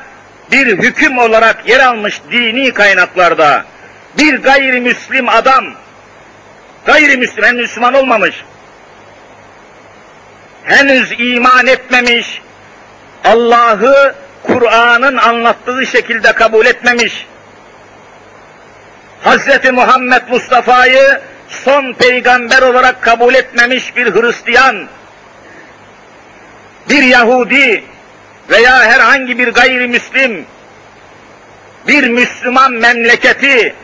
bir 0.52 0.66
hüküm 0.66 1.18
olarak 1.18 1.68
yer 1.68 1.80
almış 1.80 2.20
dini 2.30 2.72
kaynaklarda 2.72 3.64
bir 4.18 4.42
gayrimüslim 4.42 5.28
adam, 5.28 5.64
gayrimüslim, 6.86 7.44
hem 7.44 7.56
Müslüman 7.56 7.94
olmamış, 7.94 8.44
henüz 10.64 11.12
iman 11.18 11.66
etmemiş, 11.66 12.42
Allah'ı 13.24 14.14
Kur'an'ın 14.42 15.16
anlattığı 15.16 15.86
şekilde 15.86 16.32
kabul 16.32 16.66
etmemiş, 16.66 17.26
Hz. 19.24 19.70
Muhammed 19.72 20.22
Mustafa'yı 20.28 21.20
son 21.48 21.92
peygamber 21.92 22.62
olarak 22.62 23.02
kabul 23.02 23.34
etmemiş 23.34 23.96
bir 23.96 24.14
Hristiyan, 24.14 24.88
bir 26.90 27.02
Yahudi 27.02 27.84
veya 28.50 28.84
herhangi 28.84 29.38
bir 29.38 29.48
gayrimüslim 29.48 30.46
bir 31.88 32.08
Müslüman 32.08 32.72
memleketi 32.72 33.74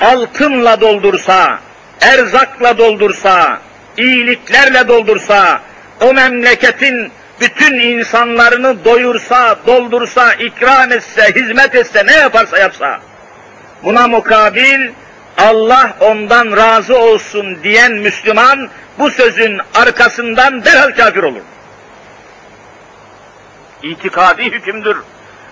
altınla 0.00 0.80
doldursa, 0.80 1.58
erzakla 2.00 2.78
doldursa, 2.78 3.60
iyiliklerle 3.96 4.88
doldursa, 4.88 5.60
o 6.00 6.12
memleketin 6.14 7.12
bütün 7.40 7.74
insanlarını 7.74 8.84
doyursa, 8.84 9.56
doldursa, 9.66 10.34
ikram 10.34 10.92
etse, 10.92 11.32
hizmet 11.34 11.74
etse, 11.74 12.06
ne 12.06 12.12
yaparsa 12.12 12.58
yapsa, 12.58 13.00
buna 13.84 14.08
mukabil 14.08 14.90
Allah 15.40 15.96
ondan 16.00 16.56
razı 16.56 16.98
olsun 16.98 17.58
diyen 17.62 17.92
Müslüman 17.92 18.70
bu 18.98 19.10
sözün 19.10 19.60
arkasından 19.74 20.64
derhal 20.64 20.90
kafir 20.90 21.22
olur. 21.22 21.40
İtikadi 23.82 24.44
hükümdür. 24.44 24.96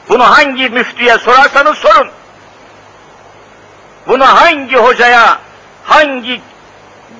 Bunu 0.08 0.30
hangi 0.30 0.68
müftüye 0.68 1.18
sorarsanız 1.18 1.78
sorun. 1.78 2.08
Bunu 4.06 4.26
hangi 4.26 4.76
hocaya, 4.76 5.38
hangi 5.84 6.40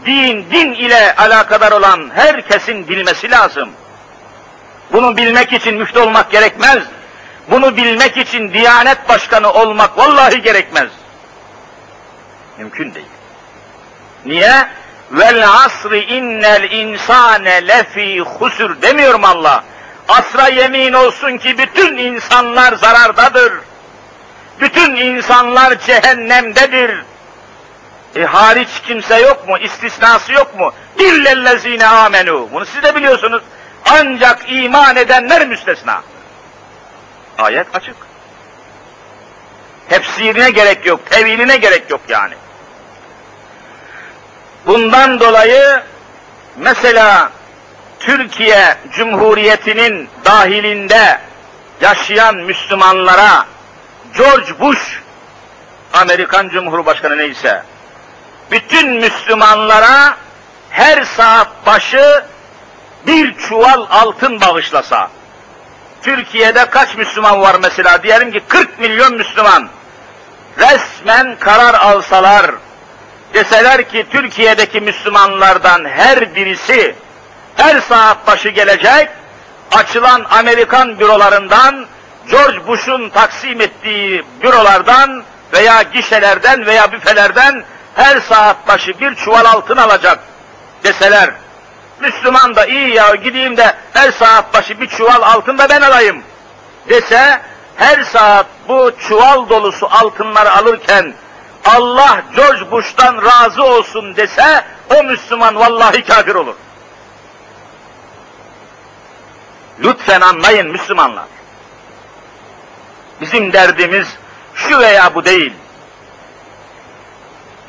din, 0.07 0.47
din 0.51 0.73
ile 0.73 1.15
alakadar 1.17 1.73
olan 1.73 2.11
herkesin 2.15 2.89
bilmesi 2.89 3.31
lazım. 3.31 3.69
Bunu 4.93 5.17
bilmek 5.17 5.53
için 5.53 5.75
müftü 5.75 5.99
olmak 5.99 6.31
gerekmez. 6.31 6.79
Bunu 7.51 7.77
bilmek 7.77 8.17
için 8.17 8.53
Diyanet 8.53 9.09
Başkanı 9.09 9.53
olmak 9.53 9.99
vallahi 9.99 10.43
gerekmez. 10.43 10.89
Mümkün 12.59 12.95
değil. 12.95 13.07
Niye? 14.25 14.69
Vel 15.11 15.49
asri 15.49 16.01
innel 16.01 16.71
insane 16.71 17.69
lefi 17.69 18.21
husur 18.21 18.83
demiyor 18.83 19.15
mu 19.15 19.27
Allah? 19.27 19.65
Asra 20.09 20.49
yemin 20.49 20.93
olsun 20.93 21.39
ki 21.39 21.59
bütün 21.59 21.97
insanlar 21.97 22.73
zarardadır. 22.73 23.53
Bütün 24.61 24.97
insanlar 24.97 25.79
cehennemdedir. 25.79 27.05
E 28.17 28.25
hariç 28.25 28.69
kimse 28.87 29.21
yok 29.21 29.49
mu? 29.49 29.59
İstisnası 29.59 30.33
yok 30.33 30.59
mu? 30.59 30.73
İllellezine 30.99 31.87
amenu. 31.87 32.49
Bunu 32.53 32.67
siz 32.67 32.83
de 32.83 32.95
biliyorsunuz. 32.95 33.43
Ancak 33.91 34.43
iman 34.49 34.97
edenler 34.97 35.47
müstesna. 35.47 36.03
Ayet 37.39 37.67
açık. 37.77 37.97
Tefsirine 39.89 40.51
gerek 40.51 40.87
yok, 40.87 41.11
teviline 41.11 41.57
gerek 41.57 41.91
yok 41.91 42.01
yani. 42.09 42.35
Bundan 44.69 45.21
dolayı 45.21 45.83
mesela 46.57 47.31
Türkiye 48.01 48.77
Cumhuriyeti'nin 48.93 50.09
dahilinde 50.25 51.19
yaşayan 51.81 52.37
Müslümanlara 52.37 53.47
George 54.17 54.59
Bush, 54.61 55.01
Amerikan 55.93 56.49
Cumhurbaşkanı 56.49 57.19
neyse, 57.19 57.63
bütün 58.51 58.91
Müslümanlara 58.91 60.17
her 60.71 61.05
saat 61.05 61.49
başı 61.67 62.25
bir 63.07 63.37
çuval 63.37 63.87
altın 63.91 64.41
bağışlasa, 64.41 65.11
Türkiye'de 66.03 66.65
kaç 66.71 66.97
Müslüman 66.97 67.41
var 67.41 67.57
mesela? 67.63 68.03
Diyelim 68.03 68.33
ki 68.33 68.43
40 68.49 68.79
milyon 68.79 69.15
Müslüman. 69.15 69.69
Resmen 70.59 71.37
karar 71.41 71.75
alsalar, 71.75 72.51
deseler 73.35 73.89
ki 73.89 74.07
Türkiye'deki 74.11 74.81
Müslümanlardan 74.81 75.85
her 75.85 76.35
birisi 76.35 76.95
her 77.57 77.81
saat 77.81 78.27
başı 78.27 78.49
gelecek, 78.49 79.09
açılan 79.73 80.27
Amerikan 80.31 80.99
bürolarından, 80.99 81.87
George 82.31 82.67
Bush'un 82.67 83.09
taksim 83.09 83.61
ettiği 83.61 84.25
bürolardan 84.43 85.23
veya 85.53 85.83
gişelerden 85.83 86.67
veya 86.67 86.93
büfelerden 86.93 87.65
her 87.95 88.21
saat 88.21 88.69
başı 88.69 89.01
bir 89.01 89.15
çuval 89.15 89.45
altın 89.45 89.77
alacak 89.77 90.19
deseler, 90.85 91.31
Müslüman 92.01 92.57
da 92.57 92.67
iyi 92.67 92.95
ya 92.95 93.15
gideyim 93.15 93.57
de 93.57 93.75
her 93.93 94.13
saat 94.13 94.55
başı 94.55 94.81
bir 94.81 94.87
çuval 94.87 95.23
altın 95.23 95.59
da 95.59 95.69
ben 95.69 95.81
alayım 95.81 96.23
dese, 96.89 97.41
her 97.77 98.05
saat 98.05 98.47
bu 98.69 98.93
çuval 99.09 99.49
dolusu 99.49 99.89
altınları 99.91 100.53
alırken 100.53 101.15
Allah 101.65 102.23
George 102.37 102.71
Bush'tan 102.71 103.23
razı 103.25 103.65
olsun 103.65 104.17
dese, 104.17 104.65
o 104.97 105.03
Müslüman 105.03 105.57
vallahi 105.57 106.05
kafir 106.05 106.35
olur. 106.35 106.55
Lütfen 109.81 110.21
anlayın 110.21 110.71
Müslümanlar. 110.71 111.27
Bizim 113.21 113.53
derdimiz 113.53 114.09
şu 114.55 114.79
veya 114.79 115.15
bu 115.15 115.25
değil. 115.25 115.53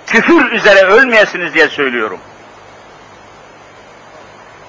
Küfür 0.08 0.52
üzere 0.52 0.82
ölmeyesiniz 0.82 1.54
diye 1.54 1.68
söylüyorum. 1.68 2.20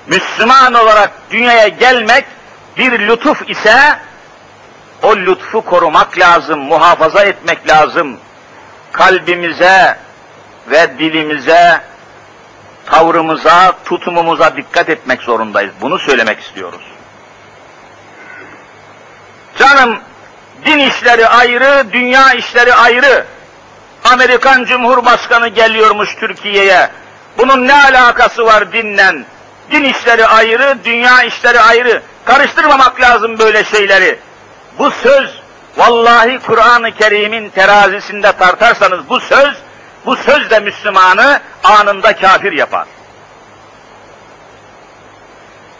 Müslüman 0.06 0.74
olarak 0.74 1.12
dünyaya 1.30 1.68
gelmek 1.68 2.24
bir 2.76 3.08
lütuf 3.08 3.50
ise 3.50 3.98
o 5.02 5.16
lütfu 5.16 5.64
korumak 5.64 6.18
lazım, 6.18 6.60
muhafaza 6.60 7.24
etmek 7.24 7.68
lazım. 7.68 8.18
Kalbimize 8.92 9.96
ve 10.70 10.98
dilimize, 10.98 11.80
tavrımıza, 12.86 13.72
tutumumuza 13.84 14.56
dikkat 14.56 14.88
etmek 14.88 15.22
zorundayız. 15.22 15.72
Bunu 15.80 15.98
söylemek 15.98 16.40
istiyoruz. 16.40 16.82
Canım 19.58 19.98
din 20.66 20.78
işleri 20.78 21.28
ayrı, 21.28 21.92
dünya 21.92 22.32
işleri 22.32 22.74
ayrı. 22.74 23.26
Amerikan 24.04 24.64
Cumhurbaşkanı 24.64 25.48
geliyormuş 25.48 26.14
Türkiye'ye. 26.14 26.90
Bunun 27.38 27.68
ne 27.68 27.74
alakası 27.74 28.46
var 28.46 28.72
dinle? 28.72 29.14
Din 29.70 29.84
işleri 29.84 30.26
ayrı, 30.26 30.78
dünya 30.84 31.22
işleri 31.22 31.60
ayrı. 31.60 32.02
Karıştırmamak 32.24 33.00
lazım 33.00 33.38
böyle 33.38 33.64
şeyleri. 33.64 34.18
Bu 34.78 34.90
söz, 34.90 35.39
vallahi 35.76 36.38
Kur'an-ı 36.38 36.92
Kerim'in 36.92 37.50
terazisinde 37.50 38.32
tartarsanız 38.32 39.08
bu 39.08 39.20
söz, 39.20 39.56
bu 40.06 40.16
söz 40.16 40.50
de 40.50 40.60
Müslümanı 40.60 41.40
anında 41.64 42.16
kafir 42.16 42.52
yapar. 42.52 42.86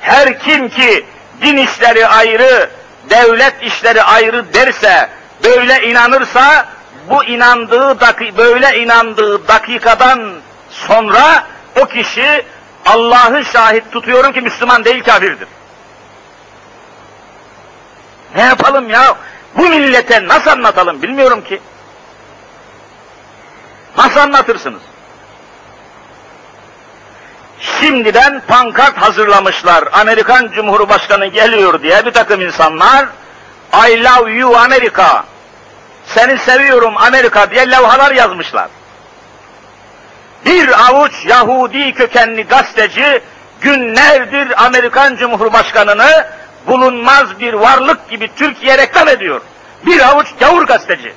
Her 0.00 0.40
kim 0.40 0.68
ki 0.68 1.06
din 1.42 1.56
işleri 1.56 2.06
ayrı, 2.06 2.70
devlet 3.10 3.62
işleri 3.62 4.02
ayrı 4.02 4.54
derse, 4.54 5.10
böyle 5.44 5.82
inanırsa, 5.82 6.66
bu 7.10 7.24
inandığı 7.24 8.00
daki, 8.00 8.36
böyle 8.36 8.78
inandığı 8.78 9.48
dakikadan 9.48 10.32
sonra 10.70 11.44
o 11.80 11.86
kişi 11.86 12.44
Allah'ı 12.86 13.44
şahit 13.44 13.92
tutuyorum 13.92 14.32
ki 14.32 14.40
Müslüman 14.40 14.84
değil 14.84 15.04
kafirdir. 15.04 15.48
Ne 18.36 18.42
yapalım 18.42 18.90
ya? 18.90 19.16
Bu 19.56 19.68
millete 19.68 20.28
nasıl 20.28 20.50
anlatalım 20.50 21.02
bilmiyorum 21.02 21.44
ki. 21.44 21.60
Nasıl 23.98 24.20
anlatırsınız? 24.20 24.82
Şimdiden 27.80 28.42
pankart 28.48 28.96
hazırlamışlar. 28.96 29.88
Amerikan 29.92 30.50
Cumhurbaşkanı 30.54 31.26
geliyor 31.26 31.82
diye 31.82 32.06
bir 32.06 32.12
takım 32.12 32.40
insanlar 32.40 33.06
I 33.88 34.04
love 34.04 34.32
you 34.32 34.56
Amerika. 34.56 35.24
Seni 36.06 36.38
seviyorum 36.38 36.94
Amerika 36.96 37.50
diye 37.50 37.70
levhalar 37.70 38.12
yazmışlar. 38.12 38.68
Bir 40.46 40.90
avuç 40.90 41.12
Yahudi 41.26 41.94
kökenli 41.94 42.42
gazeteci 42.42 43.22
günlerdir 43.60 44.64
Amerikan 44.64 45.16
Cumhurbaşkanı'nı 45.16 46.26
bulunmaz 46.66 47.40
bir 47.40 47.52
varlık 47.52 48.10
gibi 48.10 48.30
Türkiye 48.36 48.78
reklam 48.78 49.08
ediyor. 49.08 49.40
Bir 49.86 50.08
avuç 50.08 50.26
gavur 50.40 50.66
gazeteci. 50.66 51.14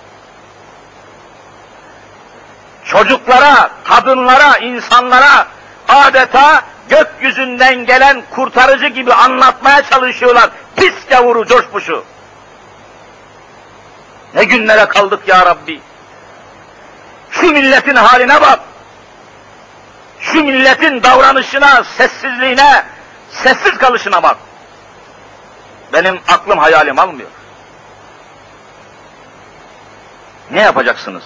Çocuklara, 2.86 3.70
kadınlara, 3.84 4.58
insanlara 4.58 5.48
adeta 5.90 6.62
gökyüzünden 6.90 7.86
gelen 7.86 8.24
kurtarıcı 8.32 8.88
gibi 8.88 9.14
anlatmaya 9.14 9.84
çalışıyorlar. 9.84 10.50
Pis 10.76 10.94
gavuru 11.10 11.46
coşmuşu. 11.46 12.04
Ne 14.36 14.44
günlere 14.44 14.86
kaldık 14.86 15.28
ya 15.28 15.46
Rabbi. 15.46 15.82
Şu 17.32 17.52
milletin 17.52 17.96
haline 17.96 18.42
bak. 18.42 18.60
Şu 20.20 20.44
milletin 20.44 21.04
davranışına, 21.04 21.84
sessizliğine, 21.84 22.86
sessiz 23.30 23.78
kalışına 23.78 24.24
bak. 24.24 24.38
Benim 25.94 26.20
aklım 26.28 26.60
hayalim 26.60 27.00
almıyor. 27.00 27.30
Ne 30.52 30.62
yapacaksınız? 30.62 31.24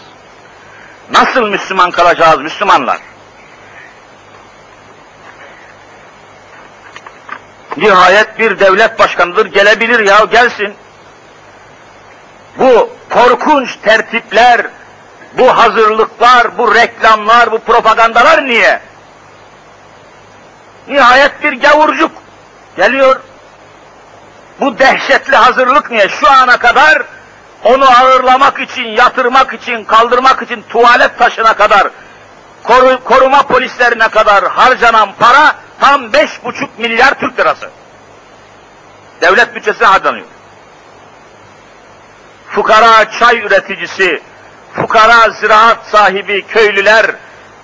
Nasıl 1.11 1.47
Müslüman 1.47 1.91
kalacağız 1.91 2.39
Müslümanlar? 2.39 2.97
Nihayet 7.77 8.39
bir 8.39 8.59
devlet 8.59 8.99
başkanıdır, 8.99 9.45
gelebilir 9.45 9.99
ya 9.99 10.19
gelsin. 10.31 10.73
Bu 12.57 12.89
korkunç 13.09 13.75
tertipler, 13.75 14.67
bu 15.37 15.57
hazırlıklar, 15.57 16.57
bu 16.57 16.75
reklamlar, 16.75 17.51
bu 17.51 17.59
propagandalar 17.59 18.45
niye? 18.45 18.79
Nihayet 20.87 21.43
bir 21.43 21.61
gavurcuk 21.61 22.11
geliyor. 22.77 23.19
Bu 24.59 24.79
dehşetli 24.79 25.35
hazırlık 25.35 25.91
niye? 25.91 26.09
Şu 26.09 26.31
ana 26.31 26.57
kadar 26.57 27.03
onu 27.63 27.85
ağırlamak 27.89 28.59
için, 28.59 28.85
yatırmak 28.85 29.53
için, 29.53 29.83
kaldırmak 29.83 30.41
için 30.41 30.63
tuvalet 30.69 31.19
taşına 31.19 31.53
kadar, 31.53 31.87
koru, 32.63 33.03
koruma 33.03 33.43
polislerine 33.43 34.09
kadar 34.09 34.47
harcanan 34.47 35.09
para 35.19 35.55
tam 35.79 36.13
beş 36.13 36.43
buçuk 36.43 36.79
milyar 36.79 37.19
Türk 37.19 37.39
lirası. 37.39 37.69
Devlet 39.21 39.55
bütçesi 39.55 39.85
harcanıyor. 39.85 40.27
Fukara 42.49 43.11
çay 43.19 43.37
üreticisi, 43.37 44.21
fukara 44.73 45.29
ziraat 45.29 45.77
sahibi 45.91 46.47
köylüler, 46.47 47.05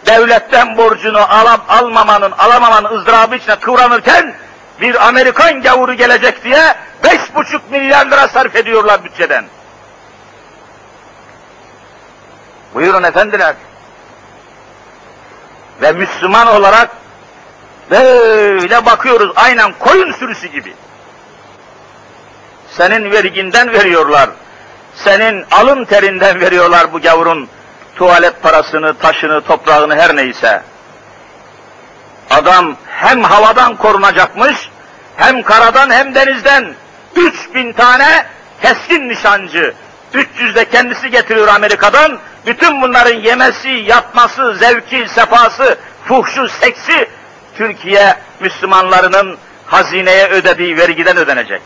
devletten 0.06 0.78
borcunu 0.78 1.20
alam, 1.20 1.62
almamanın, 1.70 2.32
alamamanın 2.32 2.98
ızdırabı 2.98 3.36
içine 3.36 3.56
kıvranırken, 3.56 4.36
bir 4.84 5.08
Amerikan 5.08 5.62
gavuru 5.62 5.94
gelecek 5.94 6.44
diye 6.44 6.76
beş 7.04 7.36
buçuk 7.36 7.72
milyar 7.72 8.06
lira 8.06 8.28
sarf 8.28 8.56
ediyorlar 8.56 9.04
bütçeden. 9.04 9.46
Buyurun 12.74 13.04
efendiler. 13.04 13.56
Ve 15.82 15.92
Müslüman 15.92 16.48
olarak 16.48 16.90
böyle 17.92 18.86
bakıyoruz 18.86 19.32
aynen 19.36 19.74
koyun 19.80 20.12
sürüsü 20.12 20.48
gibi. 20.48 20.74
Senin 22.70 23.12
verginden 23.12 23.74
veriyorlar. 23.74 24.30
Senin 24.96 25.46
alın 25.52 25.86
terinden 25.86 26.42
veriyorlar 26.42 26.94
bu 26.94 27.02
gavurun 27.02 27.50
tuvalet 27.96 28.44
parasını, 28.44 28.98
taşını, 28.98 29.42
toprağını 29.42 29.96
her 29.96 30.16
neyse. 30.16 30.64
Adam 32.30 32.76
hem 32.88 33.24
havadan 33.24 33.76
korunacakmış, 33.76 34.70
hem 35.18 35.44
karadan 35.44 35.90
hem 35.90 36.16
denizden 36.16 36.74
3000 37.16 37.74
tane 37.74 38.26
keskin 38.62 39.10
nişancı, 39.10 39.74
300 40.14 40.56
de 40.56 40.70
kendisi 40.70 41.10
getiriyor 41.10 41.48
Amerika'dan. 41.48 42.20
Bütün 42.46 42.82
bunların 42.82 43.16
yemesi, 43.16 43.70
yatması, 43.70 44.56
zevki, 44.56 45.08
sefası, 45.16 45.78
fuhşu, 46.06 46.50
seksi 46.50 47.10
Türkiye 47.58 48.16
Müslümanlarının 48.40 49.38
hazineye 49.68 50.28
ödediği 50.28 50.78
vergiden 50.78 51.18
ödenecek. 51.18 51.62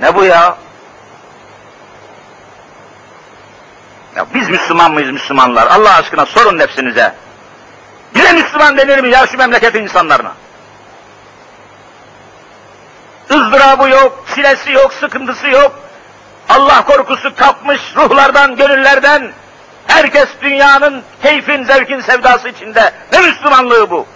Ne 0.00 0.14
bu 0.14 0.24
ya? 0.24 0.56
Ya 4.16 4.26
biz 4.34 4.48
Müslüman 4.48 4.92
mıyız 4.92 5.10
Müslümanlar? 5.10 5.66
Allah 5.66 5.94
aşkına 5.94 6.26
sorun 6.26 6.58
nefsinize. 6.58 7.14
Bize 8.14 8.32
Müslüman 8.32 8.78
denir 8.78 8.98
mi 8.98 9.10
ya 9.10 9.26
şu 9.26 9.38
memleketin 9.38 9.82
insanlarına? 9.82 10.32
Izdırabı 13.32 13.88
yok, 13.88 14.24
çilesi 14.34 14.72
yok, 14.72 14.92
sıkıntısı 14.92 15.48
yok. 15.48 15.72
Allah 16.48 16.84
korkusu 16.84 17.34
kapmış 17.36 17.80
ruhlardan, 17.96 18.56
gönüllerden. 18.56 19.32
Herkes 19.86 20.28
dünyanın 20.42 21.02
keyfin, 21.22 21.64
zevkin, 21.64 22.00
sevdası 22.00 22.48
içinde. 22.48 22.92
Ne 23.12 23.20
Müslümanlığı 23.20 23.90
bu? 23.90 24.06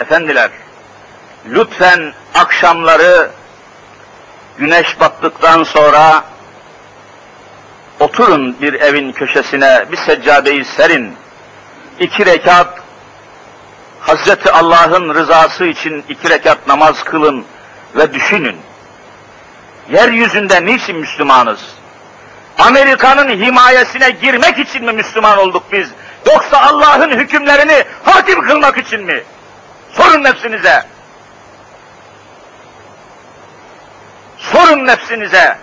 Efendiler, 0.00 0.50
lütfen 1.48 2.12
akşamları 2.34 3.30
güneş 4.58 5.00
battıktan 5.00 5.64
sonra 5.64 6.24
oturun 8.00 8.60
bir 8.60 8.72
evin 8.74 9.12
köşesine, 9.12 9.86
bir 9.92 9.96
seccadeyi 9.96 10.64
serin. 10.64 11.16
iki 11.98 12.26
rekat 12.26 12.81
Hazreti 14.02 14.52
Allah'ın 14.52 15.14
rızası 15.14 15.64
için 15.64 16.04
iki 16.08 16.30
rekat 16.30 16.66
namaz 16.66 17.04
kılın 17.04 17.44
ve 17.96 18.14
düşünün. 18.14 18.56
Yeryüzünde 19.90 20.66
niçin 20.66 20.96
Müslümanız? 20.96 21.60
Amerika'nın 22.58 23.28
himayesine 23.28 24.10
girmek 24.10 24.58
için 24.58 24.84
mi 24.84 24.92
Müslüman 24.92 25.38
olduk 25.38 25.62
biz? 25.72 25.88
Yoksa 26.26 26.60
Allah'ın 26.60 27.10
hükümlerini 27.10 27.84
hakim 28.04 28.42
kılmak 28.42 28.78
için 28.78 29.04
mi? 29.04 29.22
Sorun 29.92 30.24
nefsinize. 30.24 30.84
Sorun 34.38 34.86
nefsinize. 34.86 35.58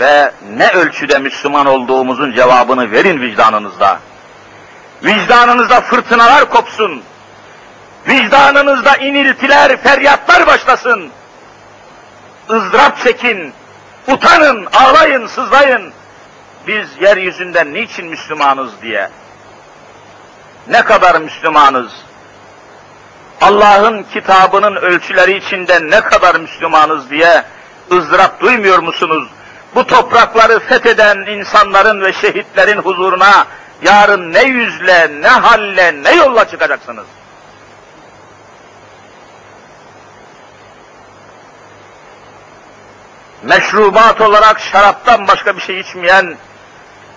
Ve 0.00 0.32
ne 0.56 0.68
ölçüde 0.72 1.18
Müslüman 1.18 1.66
olduğumuzun 1.66 2.32
cevabını 2.32 2.90
verin 2.90 3.20
vicdanınızda. 3.20 3.98
Vicdanınızda 5.04 5.80
fırtınalar 5.80 6.50
kopsun. 6.50 7.02
Vicdanınızda 8.08 8.96
iniltiler, 8.96 9.82
feryatlar 9.82 10.46
başlasın. 10.46 11.10
ızdırap 12.50 12.98
çekin, 12.98 13.52
utanın, 14.08 14.66
ağlayın, 14.72 15.26
sızlayın. 15.26 15.92
Biz 16.66 16.88
yeryüzünde 17.00 17.72
niçin 17.72 18.06
Müslümanız 18.06 18.82
diye. 18.82 19.10
Ne 20.68 20.82
kadar 20.82 21.20
Müslümanız? 21.20 21.92
Allah'ın 23.40 24.02
kitabının 24.02 24.76
ölçüleri 24.76 25.36
içinde 25.36 25.90
ne 25.90 26.00
kadar 26.00 26.40
Müslümanız 26.40 27.10
diye 27.10 27.42
ızdırap 27.92 28.40
duymuyor 28.40 28.78
musunuz? 28.78 29.28
Bu 29.74 29.86
toprakları 29.86 30.60
fetheden 30.60 31.16
insanların 31.16 32.02
ve 32.02 32.12
şehitlerin 32.12 32.78
huzuruna 32.78 33.46
yarın 33.82 34.32
ne 34.32 34.42
yüzle, 34.42 35.10
ne 35.20 35.28
halle, 35.28 36.02
ne 36.02 36.14
yolla 36.14 36.48
çıkacaksınız? 36.48 37.06
Meşrubat 43.42 44.20
olarak 44.20 44.60
şaraptan 44.60 45.28
başka 45.28 45.56
bir 45.56 45.62
şey 45.62 45.80
içmeyen, 45.80 46.36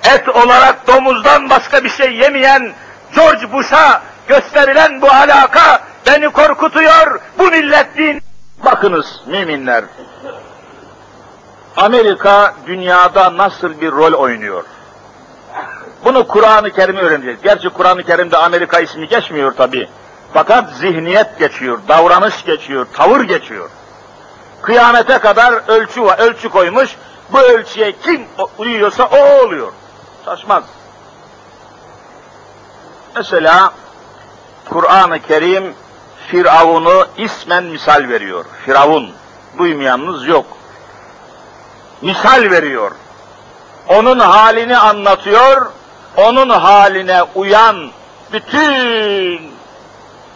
et 0.03 0.29
olarak 0.29 0.87
domuzdan 0.87 1.49
başka 1.49 1.83
bir 1.83 1.89
şey 1.89 2.13
yemeyen 2.15 2.73
George 3.15 3.51
Bush'a 3.51 4.01
gösterilen 4.27 5.01
bu 5.01 5.11
alaka 5.11 5.79
beni 6.07 6.29
korkutuyor. 6.29 7.19
Bu 7.39 7.43
millet 7.43 7.97
din. 7.97 8.21
Bakınız 8.65 9.05
müminler, 9.27 9.83
Amerika 11.77 12.53
dünyada 12.67 13.37
nasıl 13.37 13.81
bir 13.81 13.91
rol 13.91 14.13
oynuyor? 14.13 14.63
Bunu 16.05 16.27
Kur'an-ı 16.27 16.71
Kerim'i 16.71 16.99
öğreneceğiz. 16.99 17.39
Gerçi 17.43 17.69
Kur'an-ı 17.69 18.03
Kerim'de 18.03 18.37
Amerika 18.37 18.79
ismi 18.79 19.07
geçmiyor 19.07 19.51
tabi. 19.51 19.89
Fakat 20.33 20.69
zihniyet 20.73 21.39
geçiyor, 21.39 21.79
davranış 21.87 22.45
geçiyor, 22.45 22.87
tavır 22.93 23.21
geçiyor. 23.21 23.69
Kıyamete 24.61 25.17
kadar 25.17 25.53
ölçü 25.67 26.03
var, 26.03 26.19
ölçü 26.19 26.49
koymuş. 26.49 26.95
Bu 27.31 27.39
ölçüye 27.39 27.91
kim 27.91 28.25
uyuyorsa 28.57 29.03
o 29.03 29.45
oluyor. 29.45 29.71
Saçmaz. 30.25 30.63
Mesela 33.15 33.73
Kur'an-ı 34.69 35.19
Kerim 35.19 35.73
Firavun'u 36.27 37.05
ismen 37.17 37.63
misal 37.63 38.09
veriyor. 38.09 38.45
Firavun. 38.65 39.11
Duymayanınız 39.57 40.27
yok 40.27 40.45
misal 42.03 42.51
veriyor. 42.51 42.91
Onun 43.87 44.19
halini 44.19 44.77
anlatıyor, 44.77 45.71
onun 46.17 46.49
haline 46.49 47.23
uyan 47.35 47.89
bütün 48.33 49.53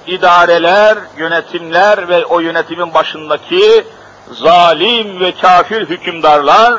idareler, 0.08 0.98
yönetimler 1.18 2.10
ve 2.10 2.26
o 2.26 2.40
yönetimin 2.40 2.94
başındaki 2.94 3.88
zalim 4.32 5.20
ve 5.20 5.32
kafir 5.42 5.90
hükümdarlar 5.90 6.74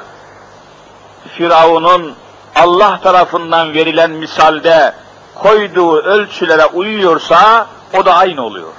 Firavun'un 1.37 2.14
Allah 2.57 3.01
tarafından 3.03 3.74
verilen 3.74 4.11
misalde 4.11 4.94
koyduğu 5.35 5.96
ölçülere 5.96 6.66
uyuyorsa 6.66 7.66
o 7.94 8.05
da 8.05 8.14
aynı 8.14 8.44
oluyor. 8.44 8.72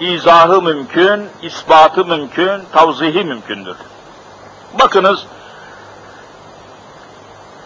İzahı 0.00 0.62
mümkün, 0.62 1.28
ispatı 1.42 2.04
mümkün, 2.04 2.62
tavzihi 2.72 3.24
mümkündür. 3.24 3.76
Bakınız, 4.78 5.26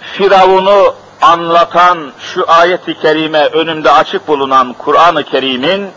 Firavun'u 0.00 0.94
anlatan 1.22 2.12
şu 2.18 2.50
ayeti 2.50 3.00
kerime 3.00 3.46
önümde 3.46 3.90
açık 3.90 4.28
bulunan 4.28 4.72
Kur'an-ı 4.72 5.24
Kerim'in 5.24 5.90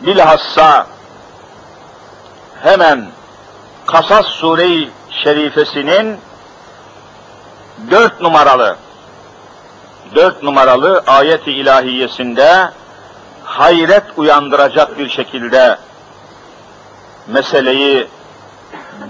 bilhassa 0.00 0.86
hemen 2.62 3.08
Kasas 3.86 4.26
Sure-i 4.26 4.90
şerifesinin 5.10 6.18
dört 7.90 8.20
numaralı 8.20 8.76
dört 10.14 10.42
numaralı 10.42 11.02
ayeti 11.06 11.52
ilahiyesinde 11.52 12.70
hayret 13.54 14.04
uyandıracak 14.16 14.98
bir 14.98 15.08
şekilde 15.08 15.78
meseleyi 17.26 18.06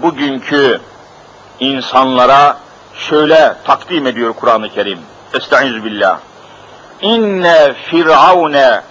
bugünkü 0.01 0.81
insanlara 1.59 2.57
şöyle 2.93 3.55
takdim 3.63 4.07
ediyor 4.07 4.33
Kur'an-ı 4.33 4.69
Kerim. 4.69 4.99
Estaizu 5.33 5.83
billah. 5.83 6.19
İnne 7.01 7.73
firavune 7.73 8.81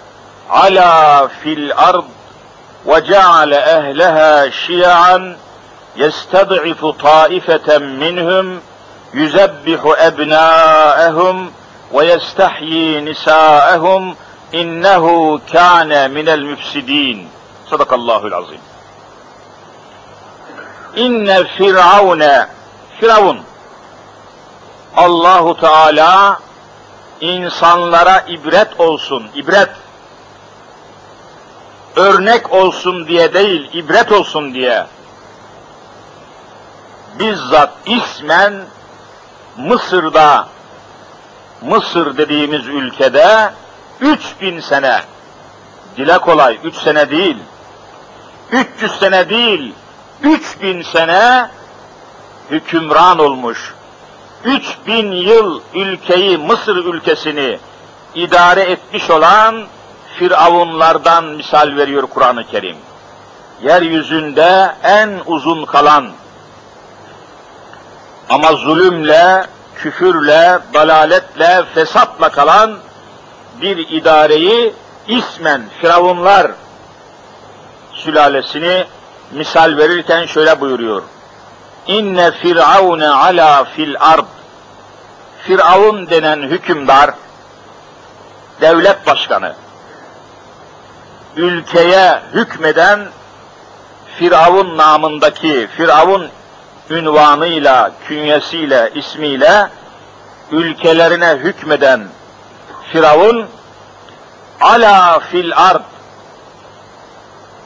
ala 0.50 1.28
fil 1.28 1.70
ard 1.76 2.04
ve 2.86 3.04
ceale 3.04 3.56
ehleha 3.56 4.50
şia'an 4.50 5.34
yestad'ifu 5.96 6.98
taifeten 6.98 7.82
minhum 7.82 8.60
yuzebbihu 9.12 9.96
ebnâehum 9.96 11.50
ve 11.94 12.06
yestahyi 12.06 13.04
nisâehum 13.04 14.16
innehu 14.60 15.40
kâne 15.52 16.08
minel 16.08 16.42
müfsidîn. 16.42 17.28
Sadakallahul 17.70 18.32
azim. 18.32 18.60
İnne 20.96 21.44
firavune 21.44 22.46
Firavun 23.00 23.38
Allahu 24.96 25.60
Teala 25.60 26.38
insanlara 27.20 28.24
ibret 28.28 28.80
olsun, 28.80 29.26
ibret 29.34 29.70
örnek 31.96 32.52
olsun 32.52 33.06
diye 33.08 33.34
değil, 33.34 33.70
ibret 33.72 34.12
olsun 34.12 34.54
diye 34.54 34.86
bizzat 37.18 37.72
ismen 37.86 38.64
Mısır'da 39.56 40.48
Mısır 41.62 42.16
dediğimiz 42.16 42.66
ülkede 42.66 43.50
3000 44.00 44.61
sene 44.61 45.00
dile 45.96 46.18
kolay 46.18 46.59
3 46.64 46.76
sene 46.76 47.11
değil 47.11 47.37
300 48.52 48.92
sene 48.92 49.28
değil 49.28 49.74
3000 50.22 50.83
sene 50.83 51.48
hükümran 52.50 53.18
olmuş. 53.18 53.74
3000 54.44 55.12
yıl 55.12 55.61
ülkeyi, 55.74 56.38
Mısır 56.38 56.76
ülkesini 56.76 57.59
idare 58.14 58.61
etmiş 58.61 59.11
olan 59.11 59.66
firavunlardan 60.18 61.24
misal 61.24 61.76
veriyor 61.76 62.02
Kur'an-ı 62.14 62.46
Kerim. 62.46 62.76
Yeryüzünde 63.62 64.74
en 64.83 65.20
uzun 65.26 65.64
kalan 65.64 66.11
ama 68.28 68.52
zulümle, 68.52 69.46
küfürle, 69.76 70.59
dalaletle, 70.74 71.64
fesatla 71.74 72.28
kalan 72.28 72.78
bir 73.60 73.88
idareyi 73.88 74.72
ismen 75.08 75.62
firavunlar 75.80 76.52
sülalesini 77.92 78.84
misal 79.32 79.76
verirken 79.76 80.26
şöyle 80.26 80.60
buyuruyor. 80.60 81.02
İnne 81.86 82.30
firavune 82.30 83.08
ala 83.08 83.64
fil 83.64 83.94
ard. 84.00 84.24
Firavun 85.46 86.10
denen 86.10 86.42
hükümdar, 86.42 87.10
devlet 88.60 89.06
başkanı, 89.06 89.54
ülkeye 91.36 92.20
hükmeden 92.32 93.00
Firavun 94.18 94.76
namındaki, 94.76 95.68
Firavun 95.76 96.28
ünvanıyla, 96.90 97.92
künyesiyle, 98.08 98.90
ismiyle 98.94 99.68
ülkelerine 100.50 101.30
hükmeden 101.30 102.00
Firavun 102.92 103.47
ala 104.61 105.20
fil 105.20 105.53
ard 105.57 105.83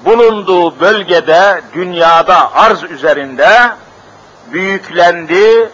bulunduğu 0.04 0.80
bölgede, 0.80 1.62
dünyada, 1.74 2.54
arz 2.54 2.82
üzerinde 2.82 3.70
büyüklendi, 4.52 5.70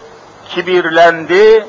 kibirlendi, 0.49 1.67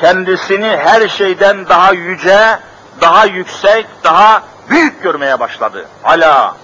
kendisini 0.00 0.76
her 0.76 1.08
şeyden 1.08 1.68
daha 1.68 1.92
yüce, 1.92 2.58
daha 3.00 3.24
yüksek, 3.24 3.86
daha 4.04 4.42
büyük 4.70 5.02
görmeye 5.02 5.40
başladı. 5.40 5.88
Ala, 6.04 6.56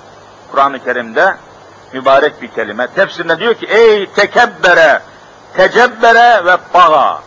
Kur'an-ı 0.50 0.84
Kerim'de 0.84 1.36
mübarek 1.92 2.42
bir 2.42 2.48
kelime. 2.48 2.86
Tefsirinde 2.86 3.38
diyor 3.38 3.54
ki, 3.54 3.66
ey 3.66 4.06
tekebbere, 4.06 5.02
tecebbere 5.56 6.44
ve 6.44 6.56
bağa. 6.74 7.22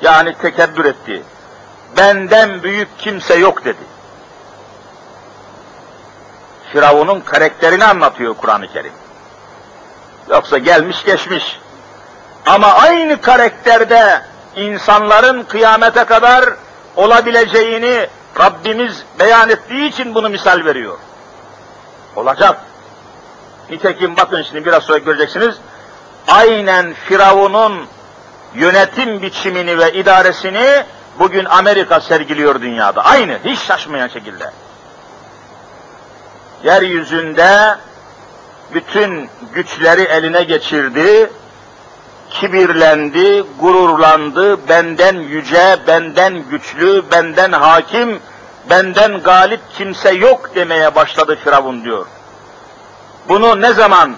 Yani 0.00 0.34
tekebbür 0.34 0.84
etti. 0.84 1.22
Benden 1.96 2.62
büyük 2.62 2.88
kimse 2.98 3.34
yok 3.34 3.64
dedi. 3.64 3.82
Firavun'un 6.72 7.20
karakterini 7.20 7.84
anlatıyor 7.84 8.34
Kur'an-ı 8.34 8.72
Kerim. 8.72 8.92
Yoksa 10.30 10.58
gelmiş 10.58 11.04
geçmiş. 11.04 11.60
Ama 12.46 12.72
aynı 12.72 13.20
karakterde 13.20 14.22
insanların 14.56 15.42
kıyamete 15.42 16.04
kadar 16.04 16.44
olabileceğini 16.96 18.06
Rabbimiz 18.40 19.04
beyan 19.18 19.50
ettiği 19.50 19.88
için 19.88 20.14
bunu 20.14 20.28
misal 20.28 20.64
veriyor. 20.64 20.98
Olacak. 22.16 22.60
Nitekim 23.70 24.16
bakın 24.16 24.42
şimdi 24.42 24.64
biraz 24.64 24.82
sonra 24.82 24.98
göreceksiniz. 24.98 25.56
Aynen 26.28 26.94
Firavun'un 26.94 27.86
yönetim 28.54 29.22
biçimini 29.22 29.78
ve 29.78 29.92
idaresini 29.92 30.84
bugün 31.18 31.44
Amerika 31.44 32.00
sergiliyor 32.00 32.62
dünyada. 32.62 33.04
Aynı, 33.04 33.38
hiç 33.44 33.58
şaşmayan 33.58 34.08
şekilde 34.08 34.50
yeryüzünde 36.64 37.76
bütün 38.74 39.30
güçleri 39.54 40.02
eline 40.02 40.42
geçirdi, 40.42 41.30
kibirlendi, 42.30 43.44
gururlandı, 43.60 44.68
benden 44.68 45.16
yüce, 45.16 45.78
benden 45.86 46.42
güçlü, 46.50 47.02
benden 47.12 47.52
hakim, 47.52 48.20
benden 48.70 49.20
galip 49.20 49.60
kimse 49.74 50.10
yok 50.10 50.54
demeye 50.54 50.94
başladı 50.94 51.38
Firavun 51.44 51.84
diyor. 51.84 52.06
Bunu 53.28 53.60
ne 53.60 53.72
zaman, 53.72 54.16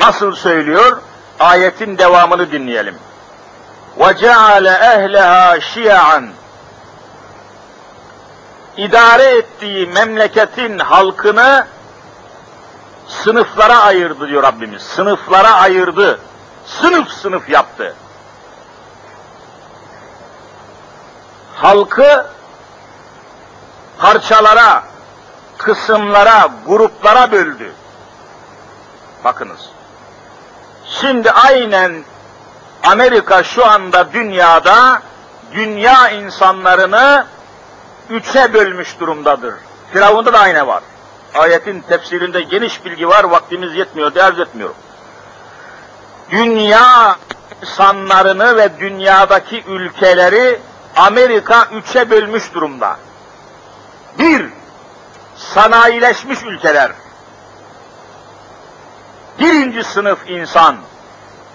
nasıl 0.00 0.32
söylüyor? 0.32 1.02
Ayetin 1.40 1.98
devamını 1.98 2.52
dinleyelim. 2.52 2.94
وَجَعَلَ 3.99 4.65
اَهْلَهَا 4.67 5.59
شِيَعًا 5.59 6.29
idare 8.77 9.23
ettiği 9.23 9.87
memleketin 9.87 10.79
halkını 10.79 11.67
sınıflara 13.07 13.79
ayırdı 13.79 14.27
diyor 14.27 14.43
Rabbimiz. 14.43 14.81
Sınıflara 14.81 15.53
ayırdı. 15.53 16.19
Sınıf 16.65 17.11
sınıf 17.11 17.49
yaptı. 17.49 17.95
Halkı 21.55 22.25
parçalara, 23.97 24.83
kısımlara, 25.57 26.49
gruplara 26.67 27.31
böldü. 27.31 27.73
Bakınız. 29.23 29.69
Şimdi 30.85 31.31
aynen 31.31 32.03
Amerika 32.84 33.42
şu 33.42 33.66
anda 33.66 34.12
dünyada 34.12 35.02
dünya 35.52 36.08
insanlarını 36.08 37.26
üçe 38.10 38.52
bölmüş 38.52 39.00
durumdadır. 39.00 39.54
Firavun'da 39.92 40.32
da 40.32 40.38
aynı 40.38 40.66
var. 40.66 40.82
Ayetin 41.34 41.80
tefsirinde 41.80 42.42
geniş 42.42 42.84
bilgi 42.84 43.08
var, 43.08 43.24
vaktimiz 43.24 43.74
yetmiyor, 43.74 44.14
değer 44.14 44.38
etmiyorum. 44.38 44.76
Dünya 46.30 47.16
insanlarını 47.62 48.56
ve 48.56 48.80
dünyadaki 48.80 49.64
ülkeleri 49.66 50.60
Amerika 50.96 51.68
üçe 51.72 52.10
bölmüş 52.10 52.54
durumda. 52.54 52.96
Bir, 54.18 54.46
sanayileşmiş 55.36 56.42
ülkeler. 56.42 56.92
Birinci 59.38 59.84
sınıf 59.84 60.30
insan, 60.30 60.76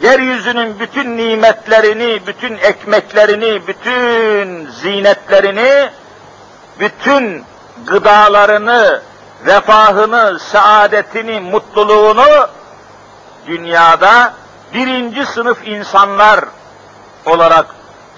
yeryüzünün 0.02 0.80
bütün 0.80 1.18
nimetlerini, 1.18 2.28
bütün 2.28 2.58
ekmeklerini, 2.58 3.68
bütün 3.68 4.70
zinetlerini 4.70 5.90
bütün 6.80 7.46
gıdalarını, 7.86 9.02
refahını, 9.46 10.40
saadetini, 10.40 11.40
mutluluğunu 11.40 12.48
dünyada 13.48 14.34
birinci 14.74 15.26
sınıf 15.26 15.68
insanlar 15.68 16.46
olarak 17.26 17.66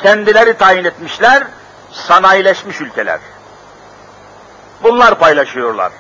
kendileri 0.04 0.58
tayin 0.58 0.84
etmişler, 0.84 1.44
sanayileşmiş 1.92 2.82
ülkeler. 2.82 3.20
Bunlar 4.84 5.20
paylaşıyorlar. 5.20 5.92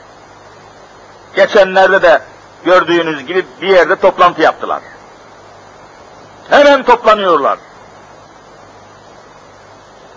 Geçenlerde 1.36 2.02
de 2.02 2.22
gördüğünüz 2.66 3.26
gibi 3.26 3.46
bir 3.62 3.68
yerde 3.68 3.96
toplantı 3.96 4.42
yaptılar. 4.42 4.82
Hemen 6.52 6.84
toplanıyorlar. 6.84 7.60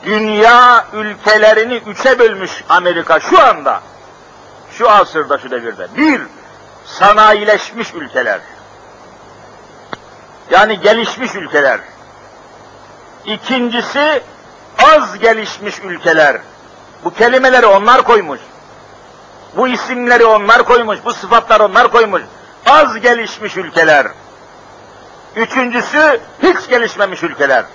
Dünya 0.04 0.86
ülkelerini 0.92 1.74
üçe 1.74 2.18
bölmüş 2.18 2.64
Amerika 2.68 3.20
şu 3.20 3.42
anda. 3.42 3.80
Şu 4.70 4.90
asırda, 4.90 5.38
şu 5.38 5.50
devirde. 5.50 5.88
Bir, 5.96 6.22
sanayileşmiş 6.86 7.94
ülkeler. 7.94 8.40
Yani 10.50 10.80
gelişmiş 10.80 11.34
ülkeler. 11.34 11.80
İkincisi, 13.24 14.22
az 14.94 15.18
gelişmiş 15.18 15.78
ülkeler. 15.78 16.40
Bu 17.04 17.14
kelimeleri 17.14 17.66
onlar 17.66 18.02
koymuş. 18.02 18.40
Bu 19.56 19.68
isimleri 19.68 20.24
onlar 20.24 20.64
koymuş, 20.64 20.98
bu 21.04 21.12
sıfatları 21.12 21.64
onlar 21.64 21.90
koymuş. 21.90 22.22
Az 22.66 23.00
gelişmiş 23.00 23.56
ülkeler. 23.56 24.06
Üçüncüsü, 25.35 26.19
hiç 26.43 26.67
gelişmemiş 26.69 27.23
ülkeler. 27.23 27.65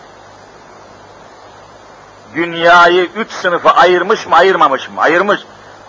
Dünyayı 2.34 3.04
üç 3.16 3.32
sınıfa 3.32 3.70
ayırmış 3.70 4.26
mı, 4.26 4.36
ayırmamış 4.36 4.88
mı? 4.88 5.00
Ayırmış. 5.00 5.40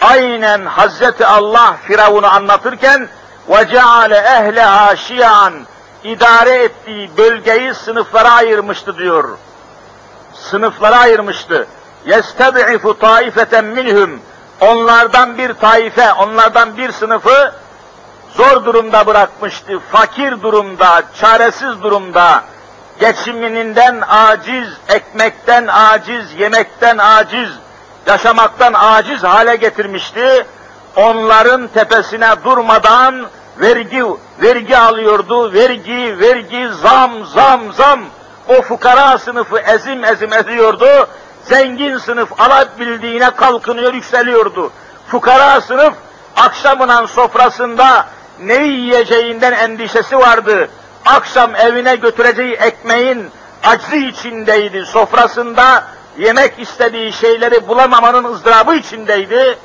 Aynen 0.01 0.65
Hazreti 0.65 1.25
Allah 1.25 1.75
Firavun'u 1.87 2.27
anlatırken 2.27 3.09
وَجَعَلَ 3.49 4.13
اَهْلَهَا 4.13 4.95
شِيَعًا 4.95 5.51
idare 6.03 6.63
ettiği 6.63 7.17
bölgeyi 7.17 7.73
sınıflara 7.73 8.31
ayırmıştı 8.31 8.97
diyor. 8.97 9.37
Sınıflara 10.33 10.97
ayırmıştı. 10.97 11.67
يَسْتَبْعِفُ 12.07 12.81
طَائِفَةً 12.81 13.61
minhum 13.61 14.19
Onlardan 14.61 15.37
bir 15.37 15.53
taife, 15.53 16.13
onlardan 16.13 16.77
bir 16.77 16.91
sınıfı 16.91 17.53
zor 18.36 18.64
durumda 18.64 19.06
bırakmıştı. 19.06 19.80
Fakir 19.92 20.42
durumda, 20.42 21.02
çaresiz 21.20 21.82
durumda, 21.82 22.44
geçimininden 23.00 24.02
aciz, 24.08 24.68
ekmekten 24.88 25.66
aciz, 25.66 26.32
yemekten 26.38 26.98
aciz, 26.98 27.50
yaşamaktan 28.06 28.72
aciz 28.72 29.22
hale 29.22 29.56
getirmişti. 29.56 30.46
Onların 30.96 31.68
tepesine 31.68 32.30
durmadan 32.44 33.26
vergi 33.60 34.04
vergi 34.42 34.78
alıyordu. 34.78 35.52
Vergi, 35.52 36.16
vergi, 36.20 36.68
zam, 36.82 37.24
zam, 37.24 37.72
zam. 37.72 38.00
O 38.48 38.62
fukara 38.62 39.18
sınıfı 39.18 39.58
ezim 39.58 40.04
ezim 40.04 40.32
ediyordu. 40.32 41.08
Zengin 41.44 41.98
sınıf 41.98 42.40
alabildiğine 42.40 43.30
kalkınıyor, 43.30 43.94
yükseliyordu. 43.94 44.72
Fukara 45.08 45.60
sınıf 45.60 45.94
akşamının 46.36 47.06
sofrasında 47.06 48.06
ne 48.40 48.66
yiyeceğinden 48.66 49.52
endişesi 49.52 50.18
vardı. 50.18 50.68
Akşam 51.06 51.56
evine 51.56 51.96
götüreceği 51.96 52.54
ekmeğin 52.54 53.30
acı 53.64 53.96
içindeydi. 53.96 54.86
Sofrasında 54.86 55.84
yemek 56.18 56.58
istediği 56.58 57.12
şeyleri 57.12 57.68
bulamamanın 57.68 58.24
ızdırabı 58.24 58.74
içindeydi. 58.74 59.58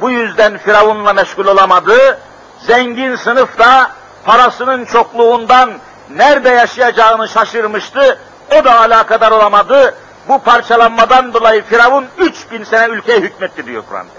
Bu 0.00 0.10
yüzden 0.10 0.58
Firavun'la 0.58 1.12
meşgul 1.12 1.46
olamadı. 1.46 2.18
Zengin 2.66 3.16
sınıf 3.16 3.58
da 3.58 3.90
parasının 4.24 4.84
çokluğundan 4.84 5.70
nerede 6.16 6.48
yaşayacağını 6.48 7.28
şaşırmıştı. 7.28 8.18
O 8.60 8.64
da 8.64 8.80
alakadar 8.80 9.30
olamadı. 9.30 9.94
Bu 10.28 10.42
parçalanmadan 10.42 11.34
dolayı 11.34 11.62
Firavun 11.64 12.06
3000 12.18 12.64
sene 12.64 12.92
ülkeye 12.92 13.20
hükmetti 13.20 13.66
diyor 13.66 13.82
Kur'an'da. 13.88 14.10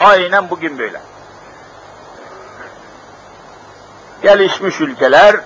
Aynen 0.00 0.50
bugün 0.50 0.78
böyle. 0.78 1.00
Gelişmiş 4.22 4.80
ülkeler, 4.80 5.36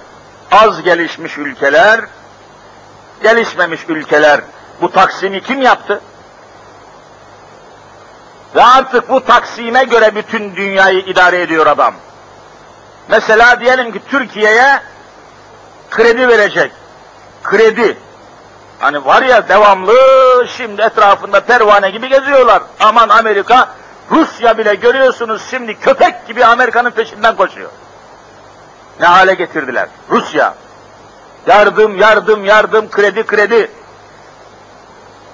az 0.53 0.83
gelişmiş 0.83 1.39
ülkeler, 1.39 2.01
gelişmemiş 3.23 3.81
ülkeler 3.89 4.41
bu 4.81 4.93
taksimi 4.93 5.43
kim 5.43 5.63
yaptı? 5.63 6.01
Ve 8.55 8.65
artık 8.65 9.09
bu 9.09 9.25
taksime 9.25 9.85
göre 9.85 10.15
bütün 10.15 10.57
dünyayı 10.57 10.99
idare 10.99 11.41
ediyor 11.41 11.67
adam. 11.67 11.95
Mesela 13.09 13.61
diyelim 13.61 13.93
ki 13.93 14.01
Türkiye'ye 14.09 14.81
kredi 15.91 16.29
verecek. 16.29 16.73
Kredi. 17.43 17.99
Hani 18.79 19.05
var 19.07 19.23
ya 19.23 19.49
devamlı 19.49 19.95
şimdi 20.57 20.83
etrafında 20.83 21.41
pervane 21.41 21.91
gibi 21.91 22.09
geziyorlar. 22.09 22.63
Aman 22.81 23.09
Amerika, 23.09 23.69
Rusya 24.11 24.59
bile 24.59 24.75
görüyorsunuz 24.75 25.43
şimdi 25.51 25.81
köpek 25.81 26.27
gibi 26.27 26.45
Amerika'nın 26.45 26.91
peşinden 26.91 27.37
koşuyor. 27.37 27.71
Ne 29.03 29.09
hale 29.09 29.35
getirdiler? 29.35 29.89
Rusya. 30.11 30.55
Yardım, 31.47 31.97
yardım, 31.97 32.45
yardım, 32.45 32.91
kredi, 32.91 33.27
kredi. 33.27 33.71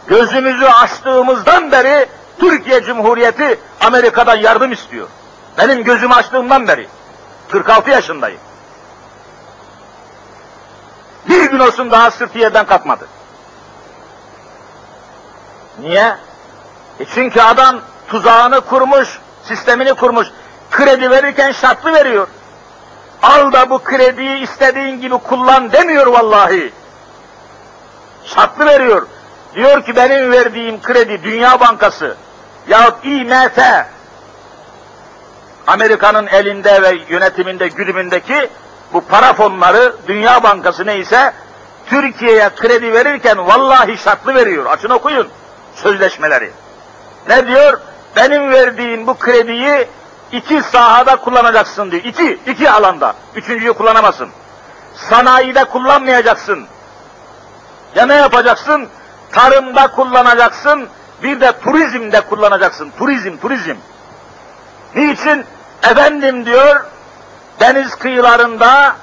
Gözümüzü 0.07 0.65
açtığımızdan 0.67 1.73
beri 1.73 2.09
Türkiye 2.39 2.83
Cumhuriyeti 2.83 3.61
Amerika'dan 3.81 4.37
yardım 4.37 4.73
istiyor. 4.73 5.09
Benim 5.59 5.85
gözümü 5.85 6.15
açtığımdan 6.15 6.69
beri. 6.69 6.89
46 7.49 7.91
yaşındayım. 7.91 8.41
Bir 11.29 11.51
gün 11.51 11.59
olsun 11.59 11.91
daha 11.91 12.11
sırtı 12.11 12.39
yerden 12.39 12.67
kalkmadı. 12.67 13.09
Niye? 15.81 16.17
E 17.01 17.05
çünkü 17.15 17.41
adam 17.41 17.81
tuzağını 18.09 18.61
kurmuş, 18.61 19.19
sistemini 19.43 19.95
kurmuş. 19.95 20.29
Kredi 20.71 21.11
verirken 21.11 21.53
şartlı 21.53 21.93
veriyor. 21.93 22.29
Al 23.23 23.53
da 23.53 23.71
bu 23.71 23.79
krediyi 23.79 24.43
istediğin 24.43 25.01
gibi 25.01 25.19
kullan 25.19 25.73
demiyor 25.73 26.07
vallahi. 26.07 26.73
Şartlı 28.25 28.67
veriyor. 28.67 29.07
Diyor 29.55 29.85
ki 29.85 29.97
benim 29.97 30.33
verdiğim 30.33 30.83
kredi 30.83 31.23
Dünya 31.23 31.61
Bankası 31.61 32.17
yahut 32.69 33.05
IMF 33.05 33.59
Amerika'nın 35.67 36.27
elinde 36.27 36.83
ve 36.83 36.93
yönetiminde, 37.09 37.69
güdümündeki 37.69 38.49
bu 38.93 39.01
para 39.01 39.33
fonları, 39.33 39.97
Dünya 40.09 40.43
Bankası 40.43 40.87
neyse, 40.87 41.33
Türkiye'ye 41.87 42.51
kredi 42.57 42.93
verirken 42.93 43.47
vallahi 43.47 43.99
şartlı 43.99 44.35
veriyor. 44.35 44.67
Açın 44.67 44.91
okuyun 44.91 45.29
sözleşmeleri. 45.75 46.51
Ne 47.29 47.47
diyor? 47.47 47.81
Benim 48.17 48.51
verdiğim 48.51 49.07
bu 49.07 49.19
krediyi 49.19 49.89
iki 50.33 50.63
sahada 50.63 51.17
kullanacaksın 51.17 51.91
diyor. 51.91 52.05
İki, 52.05 52.41
iki 52.47 52.71
alanda. 52.71 53.15
Üçüncüyü 53.35 53.73
kullanamazsın. 53.73 54.29
Sanayide 55.11 55.65
kullanmayacaksın. 55.65 56.67
Ya 57.95 58.07
ne 58.07 58.15
yapacaksın? 58.15 58.89
Tarımda 59.33 59.91
kullanacaksın, 59.91 60.89
bir 61.23 61.41
de 61.41 61.53
turizmde 61.65 62.21
kullanacaksın. 62.21 62.93
Turizm, 62.99 63.37
turizm. 63.37 63.77
Niçin? 64.95 65.45
Efendim 65.83 66.47
diyor, 66.47 66.85
deniz 67.61 67.95
kıyılarında, 67.95 68.97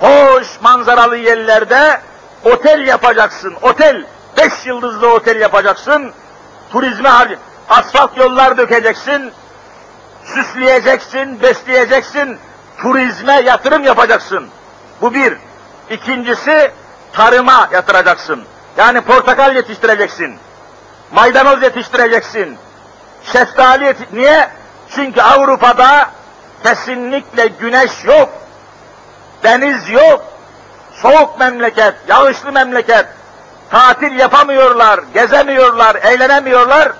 hoş 0.00 0.60
manzaralı 0.60 1.16
yerlerde 1.16 2.00
otel 2.44 2.86
yapacaksın. 2.86 3.54
Otel, 3.62 4.06
beş 4.36 4.52
yıldızlı 4.66 5.12
otel 5.12 5.40
yapacaksın. 5.40 6.12
Turizme 6.72 7.08
harcı, 7.08 7.38
asfalt 7.68 8.16
yollar 8.16 8.58
dökeceksin, 8.58 9.32
süsleyeceksin, 10.24 11.42
besleyeceksin, 11.42 12.38
turizme 12.82 13.40
yatırım 13.40 13.84
yapacaksın. 13.84 14.48
Bu 15.00 15.14
bir. 15.14 15.36
İkincisi, 15.90 16.70
tarıma 17.12 17.68
yatıracaksın. 17.72 18.44
Yani 18.76 19.00
portakal 19.00 19.56
yetiştireceksin. 19.56 20.38
Maydanoz 21.12 21.62
yetiştireceksin. 21.62 22.58
Şeftali 23.32 23.84
yetiş... 23.84 24.06
Niye? 24.12 24.48
Çünkü 24.90 25.22
Avrupa'da 25.22 26.10
kesinlikle 26.62 27.46
güneş 27.46 28.04
yok. 28.04 28.28
Deniz 29.42 29.90
yok. 29.90 30.24
Soğuk 31.02 31.38
memleket, 31.38 31.94
yağışlı 32.08 32.52
memleket. 32.52 33.06
Tatil 33.70 34.18
yapamıyorlar, 34.18 35.00
gezemiyorlar, 35.14 35.94
eğlenemiyorlar. 35.94 36.92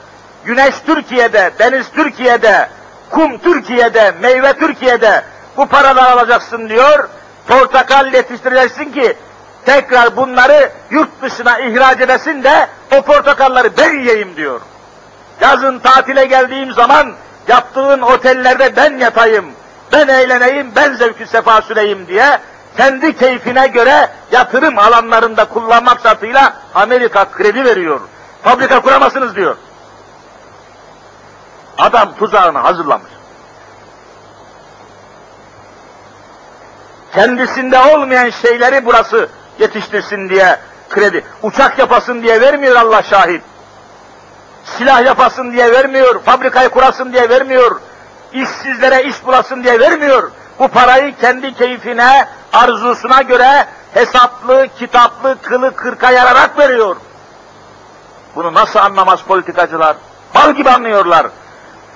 Güneş 0.44 0.74
Türkiye'de, 0.86 1.50
deniz 1.58 1.90
Türkiye'de, 1.90 2.68
kum 3.14 3.38
Türkiye'de, 3.38 4.14
meyve 4.22 4.52
Türkiye'de. 4.52 5.24
Bu 5.56 5.66
paralar 5.66 6.10
alacaksın 6.10 6.68
diyor. 6.68 7.08
Portakal 7.48 8.14
yetiştireceksin 8.14 8.92
ki 8.92 9.16
tekrar 9.66 10.16
bunları 10.16 10.72
yurt 10.90 11.22
dışına 11.22 11.58
ihraç 11.58 12.00
edesin 12.00 12.42
de 12.42 12.68
o 12.98 13.02
portakalları 13.02 13.76
ben 13.78 13.98
yiyeyim 13.98 14.36
diyor. 14.36 14.60
Yazın 15.40 15.78
tatile 15.78 16.24
geldiğim 16.24 16.72
zaman 16.72 17.12
yaptığın 17.48 18.00
otellerde 18.00 18.76
ben 18.76 18.98
yatayım, 18.98 19.44
ben 19.92 20.08
eğleneyim, 20.08 20.72
ben 20.76 20.94
zevkü 20.94 21.26
sefa 21.26 21.62
süreyim 21.62 22.06
diye 22.06 22.38
kendi 22.76 23.16
keyfine 23.16 23.66
göre 23.66 24.08
yatırım 24.32 24.78
alanlarında 24.78 25.44
kullanmak 25.44 26.00
şartıyla 26.02 26.54
Amerika 26.74 27.24
kredi 27.24 27.64
veriyor. 27.64 28.00
Fabrika 28.42 28.80
kuramazsınız 28.80 29.36
diyor. 29.36 29.56
Adam 31.78 32.14
tuzağını 32.18 32.58
hazırlamış. 32.58 33.10
kendisinde 37.14 37.78
olmayan 37.78 38.30
şeyleri 38.30 38.86
burası 38.86 39.28
yetiştirsin 39.58 40.28
diye 40.28 40.56
kredi. 40.90 41.24
Uçak 41.42 41.78
yapasın 41.78 42.22
diye 42.22 42.40
vermiyor 42.40 42.76
Allah 42.76 43.02
şahit. 43.02 43.42
Silah 44.64 45.04
yapasın 45.04 45.52
diye 45.52 45.72
vermiyor, 45.72 46.22
fabrikayı 46.22 46.68
kurasın 46.68 47.12
diye 47.12 47.28
vermiyor, 47.28 47.80
işsizlere 48.32 49.02
iş 49.02 49.26
bulasın 49.26 49.64
diye 49.64 49.80
vermiyor. 49.80 50.30
Bu 50.58 50.68
parayı 50.68 51.16
kendi 51.20 51.54
keyfine, 51.54 52.28
arzusuna 52.52 53.22
göre 53.22 53.66
hesaplı, 53.94 54.68
kitaplı, 54.78 55.36
kılı 55.42 55.76
kırka 55.76 56.10
yararak 56.10 56.58
veriyor. 56.58 56.96
Bunu 58.36 58.54
nasıl 58.54 58.78
anlamaz 58.78 59.22
politikacılar? 59.22 59.96
Bal 60.34 60.52
gibi 60.52 60.70
anlıyorlar. 60.70 61.26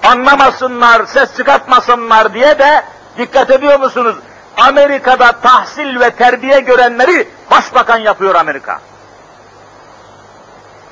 Anlamasınlar, 0.02 1.06
ses 1.06 1.36
çıkartmasınlar 1.36 2.34
diye 2.34 2.58
de 2.58 2.84
dikkat 3.18 3.50
ediyor 3.50 3.80
musunuz? 3.80 4.16
Amerika'da 4.56 5.32
tahsil 5.32 6.00
ve 6.00 6.10
terbiye 6.10 6.60
görenleri 6.60 7.28
başbakan 7.50 7.98
yapıyor 7.98 8.34
Amerika. 8.34 8.80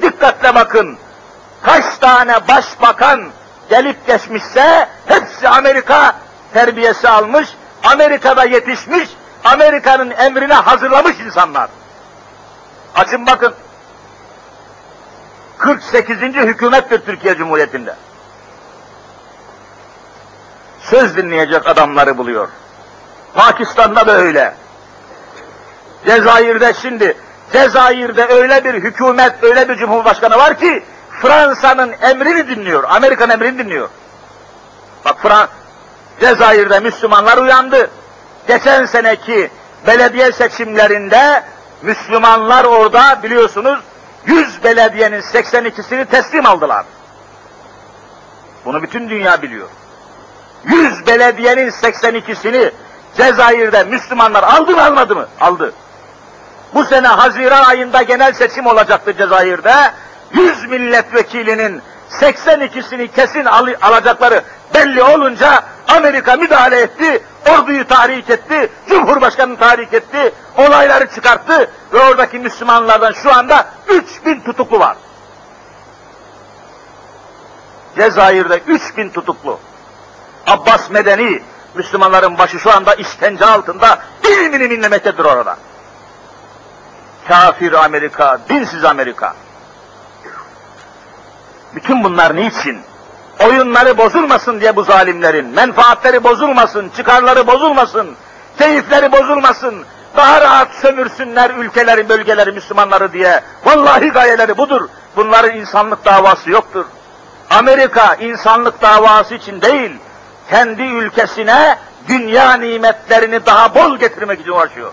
Dikkatle 0.03 0.55
bakın. 0.55 0.99
Kaç 1.63 1.99
tane 1.99 2.49
başbakan 2.49 3.29
gelip 3.71 4.07
geçmişse 4.07 4.89
hepsi 5.07 5.49
Amerika 5.49 6.17
terbiyesi 6.53 7.09
almış, 7.09 7.49
Amerika'da 7.85 8.45
yetişmiş, 8.45 9.09
Amerika'nın 9.45 10.11
emrine 10.11 10.55
hazırlamış 10.55 11.21
insanlar. 11.21 11.69
Açın 12.95 13.27
bakın. 13.27 13.55
48. 15.59 16.19
hükümettir 16.21 17.01
Türkiye 17.01 17.37
Cumhuriyeti'nde. 17.37 17.95
Söz 20.91 21.17
dinleyecek 21.17 21.69
adamları 21.69 22.19
buluyor. 22.19 22.49
Pakistan'da 23.35 24.07
da 24.07 24.13
öyle. 24.13 24.55
Cezayir'de 26.07 26.75
şimdi, 26.75 27.17
Cezayir'de 27.53 28.27
öyle 28.27 28.65
bir 28.65 28.75
hükümet, 28.75 29.45
öyle 29.45 29.69
bir 29.69 29.77
cumhurbaşkanı 29.77 30.39
var 30.39 30.59
ki, 30.59 30.85
Fransa'nın 31.23 31.95
emrini 32.03 32.49
dinliyor, 32.49 32.85
Amerikan 32.89 33.31
emrini 33.31 33.59
dinliyor. 33.59 33.89
Bak 35.05 35.21
Fran 35.23 35.49
Cezayir'de 36.21 36.81
Müslümanlar 36.81 37.39
uyandı. 37.39 37.91
Geçen 38.49 38.85
seneki 38.85 39.51
belediye 39.87 40.33
seçimlerinde 40.33 41.45
Müslümanlar 41.83 42.65
orada 42.65 43.23
biliyorsunuz 43.23 43.81
100 44.27 44.65
belediyenin 44.65 45.21
82'sini 45.21 46.05
teslim 46.07 46.47
aldılar. 46.47 46.85
Bunu 48.65 48.83
bütün 48.83 49.11
dünya 49.11 49.43
biliyor. 49.43 49.69
100 50.65 51.07
belediyenin 51.07 51.71
82'sini 51.71 52.73
Cezayir'de 53.17 53.85
Müslümanlar 53.85 54.43
aldı 54.43 54.73
mı 54.73 54.85
almadı 54.85 55.17
mı? 55.17 55.27
Aldı. 55.41 55.73
Bu 56.75 56.85
sene 56.85 57.09
Haziran 57.09 57.65
ayında 57.65 58.03
genel 58.03 58.33
seçim 58.33 58.67
olacaktı 58.67 59.17
Cezayir'de. 59.17 59.75
100 60.33 60.65
milletvekilinin 60.69 61.83
82'sini 62.11 63.09
kesin 63.09 63.45
al 63.45 63.67
alacakları 63.83 64.43
belli 64.75 65.03
olunca 65.03 65.65
Amerika 65.89 66.37
müdahale 66.37 66.81
etti, 66.81 67.23
orduyu 67.51 67.89
tahrik 67.89 68.31
etti, 68.31 68.71
Cumhurbaşkanı'nı 68.89 69.57
tahrik 69.57 69.95
etti, 69.95 70.33
olayları 70.57 71.07
çıkarttı 71.15 71.71
ve 71.93 72.01
oradaki 72.01 72.39
Müslümanlardan 72.39 73.13
şu 73.13 73.35
anda 73.35 73.67
3000 73.89 74.41
tutuklu 74.41 74.79
var. 74.79 74.97
Cezayir'de 77.97 78.59
3000 78.67 79.09
tutuklu. 79.11 79.59
Abbas 80.47 80.91
Medeni, 80.91 81.43
Müslümanların 81.75 82.39
başı 82.39 82.59
şu 82.59 82.73
anda 82.73 82.95
işkence 82.95 83.47
altında 83.47 83.99
ilmini 84.25 84.69
minlemektedir 84.69 85.25
orada. 85.25 85.57
Kafir 87.29 87.73
Amerika, 87.73 88.39
dinsiz 88.49 88.85
Amerika. 88.85 89.35
Bütün 91.75 92.05
bunlar 92.05 92.37
niçin? 92.37 92.81
Oyunları 93.45 93.99
bozulmasın 93.99 94.61
diye 94.61 94.77
bu 94.77 94.83
zalimlerin, 94.83 95.47
menfaatleri 95.47 96.25
bozulmasın, 96.25 96.89
çıkarları 96.97 97.47
bozulmasın, 97.47 98.17
keyifleri 98.59 99.13
bozulmasın, 99.13 99.85
daha 100.17 100.41
rahat 100.41 100.69
sömürsünler 100.83 101.51
ülkeleri, 101.51 102.09
bölgeleri, 102.09 102.53
Müslümanları 102.53 103.13
diye. 103.13 103.41
Vallahi 103.65 104.09
gayeleri 104.09 104.59
budur. 104.59 104.89
Bunların 105.17 105.57
insanlık 105.57 106.05
davası 106.05 106.51
yoktur. 106.51 106.85
Amerika 107.51 108.15
insanlık 108.15 108.83
davası 108.83 109.35
için 109.35 109.63
değil, 109.63 109.93
kendi 110.51 110.83
ülkesine 110.83 111.79
dünya 112.09 112.53
nimetlerini 112.53 113.47
daha 113.47 113.75
bol 113.75 113.97
getirmek 113.97 114.41
için 114.41 114.51
uğraşıyor. 114.51 114.93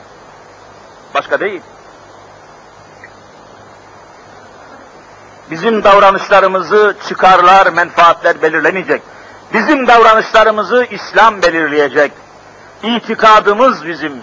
Başka 1.14 1.40
değil. 1.40 1.62
Bizim 5.52 5.84
davranışlarımızı 5.84 6.96
çıkarlar, 7.08 7.68
menfaatler 7.68 8.42
belirlemeyecek. 8.42 9.02
Bizim 9.54 9.88
davranışlarımızı 9.88 10.88
İslam 10.92 11.42
belirleyecek. 11.42 12.12
İtikadımız 12.84 13.88
bizim 13.88 14.14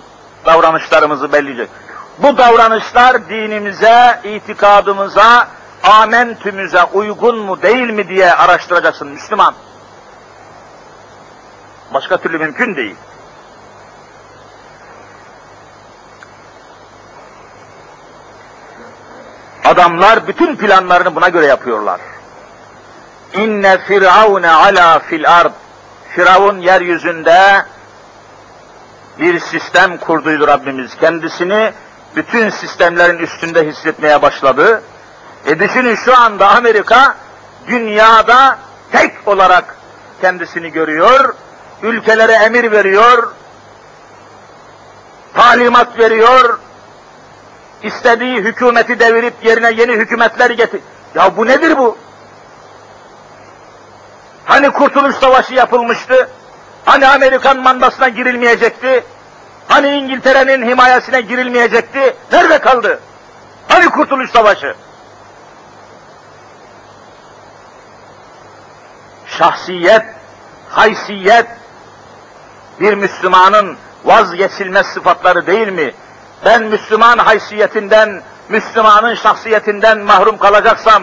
davranışlarımızı 0.47 1.33
belirleyecek. 1.33 1.71
Bu 2.19 2.39
davranışlar 2.39 3.29
dinimize, 3.29 4.21
itikadımıza, 4.25 5.49
amentümüze 5.83 6.85
uygun 6.85 7.39
mu 7.39 7.63
değil 7.63 7.91
mi 7.91 8.09
diye 8.09 8.35
araştıracaksın 8.35 9.09
Müslüman. 9.09 9.55
Başka 11.95 12.17
türlü 12.17 12.39
mümkün 12.39 12.77
değil. 12.77 12.97
Adamlar 19.65 20.27
bütün 20.27 20.57
planlarını 20.57 21.15
buna 21.15 21.29
göre 21.29 21.47
yapıyorlar. 21.47 22.01
İnne 23.33 23.79
firavune 23.79 24.51
ala 24.51 24.99
fil 24.99 25.33
ard. 25.33 25.53
Firavun 26.09 26.59
yeryüzünde 26.59 27.65
bir 29.19 29.41
sistem 29.41 29.97
kurduydu 29.97 30.47
Rabbimiz. 30.47 30.97
Kendisini 31.01 31.73
bütün 32.17 32.51
sistemlerin 32.51 33.19
üstünde 33.19 33.67
hissetmeye 33.67 34.23
başladı. 34.23 34.83
E 35.47 35.59
düşünün 35.59 35.95
şu 35.95 36.17
anda 36.17 36.49
Amerika 36.49 37.17
dünyada 37.67 38.59
tek 38.93 39.29
olarak 39.29 39.77
kendisini 40.21 40.73
görüyor, 40.73 41.35
ülkelere 41.83 42.33
emir 42.33 42.73
veriyor, 42.73 43.33
talimat 45.35 45.99
veriyor, 45.99 46.59
istediği 47.83 48.37
hükümeti 48.37 49.01
devirip 49.01 49.35
yerine 49.45 49.71
yeni 49.71 49.93
hükümetler 49.93 50.51
getir. 50.51 50.81
Ya 51.15 51.37
bu 51.37 51.47
nedir 51.47 51.79
bu? 51.79 51.99
Hani 54.45 54.71
Kurtuluş 54.71 55.17
Savaşı 55.17 55.55
yapılmıştı? 55.55 56.31
Hani 56.85 57.09
Amerikan 57.09 57.59
mandasına 57.59 58.09
girilmeyecekti? 58.09 59.05
Hani 59.69 59.89
İngiltere'nin 59.89 60.69
himayesine 60.69 61.21
girilmeyecekti? 61.21 62.17
Nerede 62.33 62.59
kaldı? 62.59 63.01
Hani 63.69 63.91
Kurtuluş 63.91 64.31
Savaşı? 64.31 64.75
Şahsiyet, 69.27 70.05
haysiyet 70.69 71.47
bir 72.81 72.95
Müslümanın 72.95 73.77
vazgeçilmez 74.05 74.87
sıfatları 74.87 75.47
değil 75.47 75.69
mi? 75.69 75.95
ben 76.45 76.63
Müslüman 76.63 77.19
haysiyetinden, 77.19 78.23
Müslümanın 78.49 79.15
şahsiyetinden 79.15 79.99
mahrum 79.99 80.39
kalacaksam, 80.39 81.03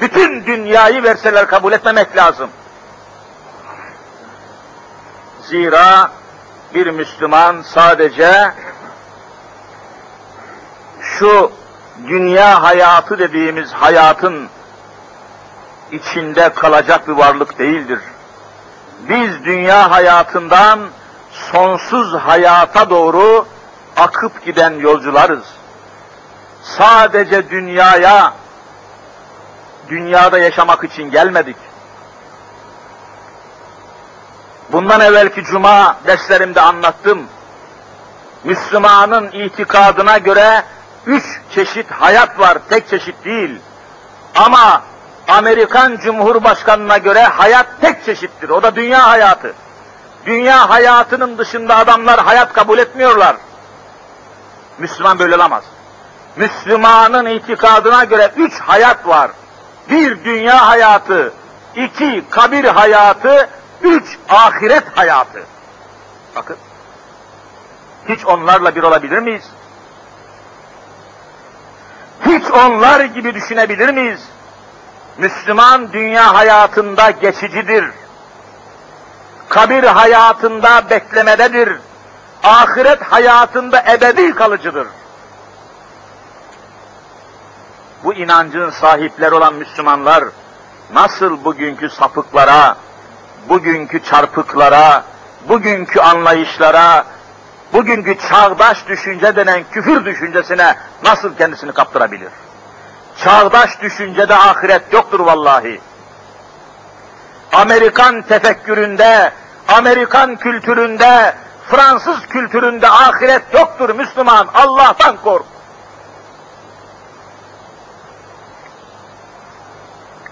bütün 0.00 0.46
dünyayı 0.46 1.02
verseler 1.02 1.46
kabul 1.46 1.72
etmemek 1.72 2.16
lazım. 2.16 2.50
Zira 5.42 6.10
bir 6.74 6.86
Müslüman 6.86 7.62
sadece 7.62 8.52
şu 11.00 11.52
dünya 12.08 12.62
hayatı 12.62 13.18
dediğimiz 13.18 13.72
hayatın 13.72 14.48
içinde 15.92 16.48
kalacak 16.48 17.08
bir 17.08 17.12
varlık 17.12 17.58
değildir. 17.58 18.00
Biz 19.08 19.44
dünya 19.44 19.90
hayatından 19.90 20.80
sonsuz 21.52 22.14
hayata 22.14 22.90
doğru 22.90 23.46
akıp 23.96 24.44
giden 24.44 24.72
yolcularız. 24.72 25.44
Sadece 26.62 27.50
dünyaya, 27.50 28.34
dünyada 29.88 30.38
yaşamak 30.38 30.84
için 30.84 31.10
gelmedik. 31.10 31.56
Bundan 34.72 35.00
evvelki 35.00 35.44
cuma 35.44 35.96
derslerimde 36.06 36.60
anlattım. 36.60 37.22
Müslümanın 38.44 39.30
itikadına 39.30 40.18
göre 40.18 40.62
üç 41.06 41.24
çeşit 41.54 41.90
hayat 41.90 42.38
var, 42.38 42.58
tek 42.68 42.88
çeşit 42.88 43.24
değil. 43.24 43.60
Ama 44.34 44.82
Amerikan 45.28 45.96
Cumhurbaşkanı'na 45.96 46.98
göre 46.98 47.22
hayat 47.22 47.66
tek 47.80 48.04
çeşittir. 48.04 48.48
O 48.48 48.62
da 48.62 48.76
dünya 48.76 49.08
hayatı. 49.08 49.54
Dünya 50.26 50.70
hayatının 50.70 51.38
dışında 51.38 51.76
adamlar 51.76 52.20
hayat 52.20 52.52
kabul 52.52 52.78
etmiyorlar. 52.78 53.36
Müslüman 54.78 55.18
böyle 55.18 55.34
olamaz. 55.36 55.64
Müslümanın 56.36 57.26
itikadına 57.26 58.04
göre 58.04 58.32
üç 58.36 58.60
hayat 58.60 59.08
var. 59.08 59.30
Bir 59.90 60.24
dünya 60.24 60.68
hayatı, 60.68 61.32
iki 61.76 62.24
kabir 62.30 62.64
hayatı, 62.64 63.48
üç 63.82 64.18
ahiret 64.28 64.84
hayatı. 64.98 65.46
Bakın. 66.36 66.56
Hiç 68.08 68.26
onlarla 68.26 68.74
bir 68.74 68.82
olabilir 68.82 69.18
miyiz? 69.18 69.44
Hiç 72.26 72.50
onlar 72.50 73.00
gibi 73.00 73.34
düşünebilir 73.34 73.88
miyiz? 73.88 74.20
Müslüman 75.18 75.92
dünya 75.92 76.34
hayatında 76.34 77.10
geçicidir. 77.10 77.84
Kabir 79.48 79.84
hayatında 79.84 80.90
beklemededir. 80.90 81.72
Ahiret 82.42 83.02
hayatında 83.02 83.84
ebedi 83.92 84.34
kalıcıdır. 84.34 84.86
Bu 88.04 88.14
inancın 88.14 88.70
sahipleri 88.70 89.34
olan 89.34 89.54
Müslümanlar 89.54 90.24
nasıl 90.92 91.44
bugünkü 91.44 91.90
sapıklara, 91.90 92.76
bugünkü 93.48 94.02
çarpıklara, 94.02 95.04
bugünkü 95.48 96.00
anlayışlara, 96.00 97.04
bugünkü 97.72 98.18
çağdaş 98.28 98.88
düşünce 98.88 99.36
denen 99.36 99.64
küfür 99.72 100.04
düşüncesine 100.04 100.76
nasıl 101.04 101.36
kendisini 101.36 101.72
kaptırabilir? 101.72 102.30
Çağdaş 103.24 103.80
düşüncede 103.82 104.34
ahiret 104.34 104.92
yoktur 104.92 105.20
vallahi. 105.20 105.80
Amerikan 107.52 108.22
tefekküründe, 108.22 109.32
Amerikan 109.68 110.36
kültüründe, 110.36 111.34
Fransız 111.70 112.26
kültüründe 112.26 112.88
ahiret 112.88 113.42
yoktur 113.54 113.94
Müslüman. 113.94 114.48
Allah'tan 114.54 115.16
kork. 115.16 115.44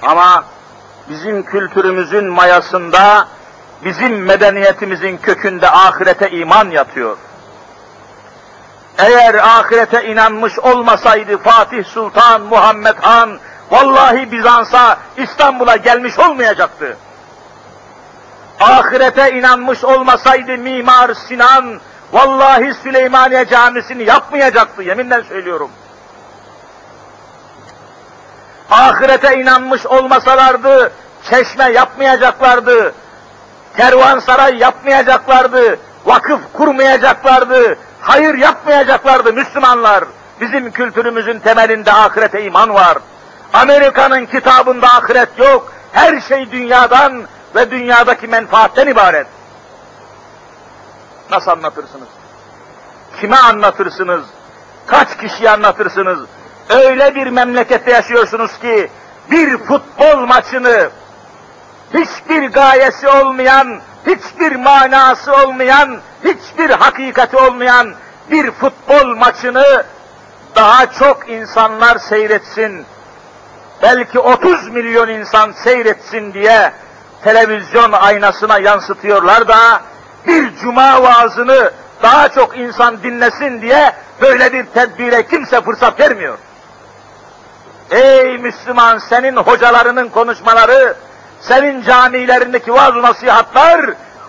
Ama 0.03 0.45
bizim 1.09 1.43
kültürümüzün 1.43 2.25
mayasında, 2.25 3.29
bizim 3.85 4.25
medeniyetimizin 4.25 5.17
kökünde 5.17 5.71
ahirete 5.71 6.31
iman 6.31 6.71
yatıyor. 6.71 7.17
Eğer 8.99 9.35
ahirete 9.35 10.05
inanmış 10.05 10.59
olmasaydı 10.59 11.39
Fatih 11.39 11.85
Sultan 11.85 12.43
Muhammed 12.43 12.97
Han, 13.01 13.39
vallahi 13.71 14.33
Bizans'a, 14.33 14.99
İstanbul'a 15.17 15.77
gelmiş 15.77 16.19
olmayacaktı. 16.19 16.97
Ahirete 18.61 19.31
inanmış 19.31 19.85
olmasaydı 19.85 20.59
Mimar 20.59 21.15
Sinan, 21.15 21.81
vallahi 22.13 22.75
Süleymaniye 22.83 23.47
Camisi'ni 23.49 24.03
yapmayacaktı, 24.03 24.83
yeminle 24.83 25.23
söylüyorum. 25.23 25.71
Ahirete 28.71 29.37
inanmış 29.37 29.87
olmasalardı, 29.87 30.93
çeşme 31.31 31.65
yapmayacaklardı, 31.65 32.95
kervansaray 33.77 34.57
yapmayacaklardı, 34.59 35.79
vakıf 36.07 36.41
kurmayacaklardı, 36.53 37.79
hayır 38.01 38.35
yapmayacaklardı 38.35 39.33
Müslümanlar. 39.33 40.05
Bizim 40.41 40.71
kültürümüzün 40.71 41.39
temelinde 41.39 41.93
ahirete 41.93 42.45
iman 42.45 42.75
var. 42.75 42.99
Amerika'nın 43.53 44.27
kitabında 44.27 44.87
ahiret 44.87 45.39
yok. 45.39 45.73
Her 45.93 46.21
şey 46.21 46.51
dünyadan 46.51 47.23
ve 47.55 47.71
dünyadaki 47.71 48.27
menfaatten 48.27 48.87
ibaret. 48.87 49.27
Nasıl 51.31 51.51
anlatırsınız? 51.51 52.09
Kime 53.21 53.37
anlatırsınız? 53.37 54.25
Kaç 54.87 55.17
kişiye 55.19 55.51
anlatırsınız? 55.51 56.21
Öyle 56.69 57.15
bir 57.15 57.27
memlekette 57.27 57.93
yaşıyorsunuz 57.93 58.59
ki 58.59 58.91
bir 59.31 59.59
futbol 59.59 60.27
maçını 60.27 60.91
hiçbir 61.95 62.49
gayesi 62.49 63.09
olmayan, 63.09 63.81
hiçbir 64.07 64.57
manası 64.57 65.33
olmayan, 65.33 66.01
hiçbir 66.25 66.71
hakikati 66.71 67.37
olmayan 67.37 67.95
bir 68.31 68.51
futbol 68.51 69.17
maçını 69.17 69.85
daha 70.57 70.93
çok 70.93 71.29
insanlar 71.29 71.99
seyretsin, 71.99 72.87
belki 73.83 74.19
30 74.19 74.69
milyon 74.69 75.09
insan 75.09 75.53
seyretsin 75.53 76.33
diye 76.33 76.73
televizyon 77.25 77.93
aynasına 77.93 78.59
yansıtıyorlar 78.59 79.49
da 79.49 79.81
bir 80.27 80.57
cuma 80.57 81.03
vaazını 81.03 81.71
daha 82.03 82.29
çok 82.29 82.59
insan 82.59 83.03
dinlesin 83.03 83.62
diye 83.62 83.93
böyle 84.21 84.53
bir 84.53 84.67
tedbire 84.67 85.27
kimse 85.27 85.61
fırsat 85.61 86.01
vermiyor. 86.01 86.39
Ey 87.91 88.39
Müslüman 88.39 88.99
senin 88.99 89.37
hocalarının 89.37 90.09
konuşmaları, 90.09 90.97
senin 91.41 91.83
camilerindeki 91.83 92.73
vaaz 92.75 92.95
nasihatlar 92.95 93.81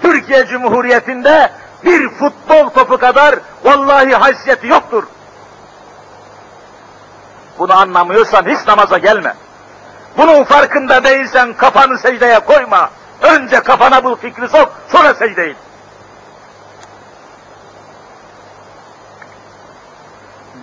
Türkiye 0.01 0.45
Cumhuriyeti'nde 0.45 1.51
bir 1.83 2.09
futbol 2.09 2.69
topu 2.69 2.97
kadar 2.97 3.35
vallahi 3.63 4.15
haysiyeti 4.15 4.67
yoktur. 4.67 5.03
Bunu 7.59 7.73
anlamıyorsan 7.73 8.45
hiç 8.45 8.67
namaza 8.67 8.97
gelme. 8.97 9.33
Bunun 10.17 10.43
farkında 10.43 11.03
değilsen 11.03 11.53
kafanı 11.53 11.97
secdeye 11.97 12.39
koyma. 12.39 12.89
Önce 13.21 13.59
kafana 13.59 14.03
bul 14.03 14.15
fikri 14.15 14.47
sok, 14.47 14.73
sonra 14.87 15.13
secde. 15.13 15.53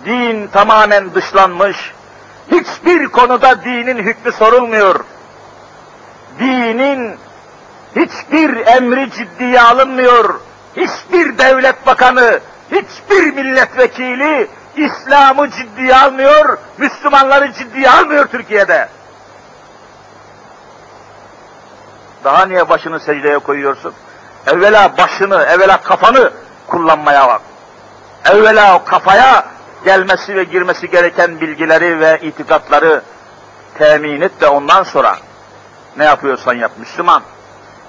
Din 0.05 0.47
tamamen 0.47 1.13
dışlanmış. 1.13 1.93
Hiçbir 2.51 3.05
konuda 3.05 3.63
dinin 3.63 3.97
hükmü 3.97 4.31
sorulmuyor. 4.31 4.99
Dinin 6.39 7.17
hiçbir 7.95 8.67
emri 8.67 9.11
ciddiye 9.11 9.61
alınmıyor. 9.61 10.39
Hiçbir 10.75 11.37
devlet 11.37 11.85
bakanı, 11.85 12.39
hiçbir 12.71 13.33
milletvekili 13.33 14.47
İslam'ı 14.75 15.49
ciddiye 15.49 15.95
almıyor, 15.95 16.57
Müslümanları 16.77 17.53
ciddiye 17.53 17.89
almıyor 17.89 18.25
Türkiye'de. 18.27 18.89
Daha 22.25 22.45
niye 22.45 22.69
başını 22.69 22.99
secdeye 22.99 23.39
koyuyorsun? 23.39 23.93
Evvela 24.47 24.97
başını, 24.97 25.43
evvela 25.43 25.77
kafanı 25.77 26.31
kullanmaya 26.67 27.27
bak. 27.27 27.41
Evvela 28.31 28.75
o 28.75 28.83
kafaya 28.83 29.45
gelmesi 29.85 30.35
ve 30.35 30.43
girmesi 30.43 30.89
gereken 30.89 31.41
bilgileri 31.41 31.99
ve 31.99 32.19
itikatları 32.21 33.01
temin 33.77 34.21
et 34.21 34.41
de 34.41 34.47
ondan 34.47 34.83
sonra 34.83 35.17
ne 35.97 36.05
yapıyorsan 36.05 36.53
yap 36.53 36.71
Müslüman. 36.77 37.21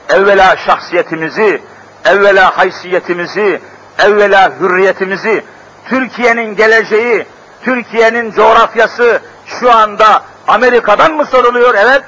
Evvela 0.09 0.57
şahsiyetimizi, 0.57 1.63
evvela 2.05 2.59
haysiyetimizi, 2.59 3.61
evvela 3.99 4.53
hürriyetimizi, 4.61 5.45
Türkiye'nin 5.89 6.57
geleceği, 6.57 7.27
Türkiye'nin 7.63 8.33
coğrafyası 8.33 9.21
şu 9.47 9.73
anda 9.73 10.23
Amerika'dan 10.49 11.13
mı 11.13 11.27
soruluyor? 11.27 11.75
Evet. 11.75 12.03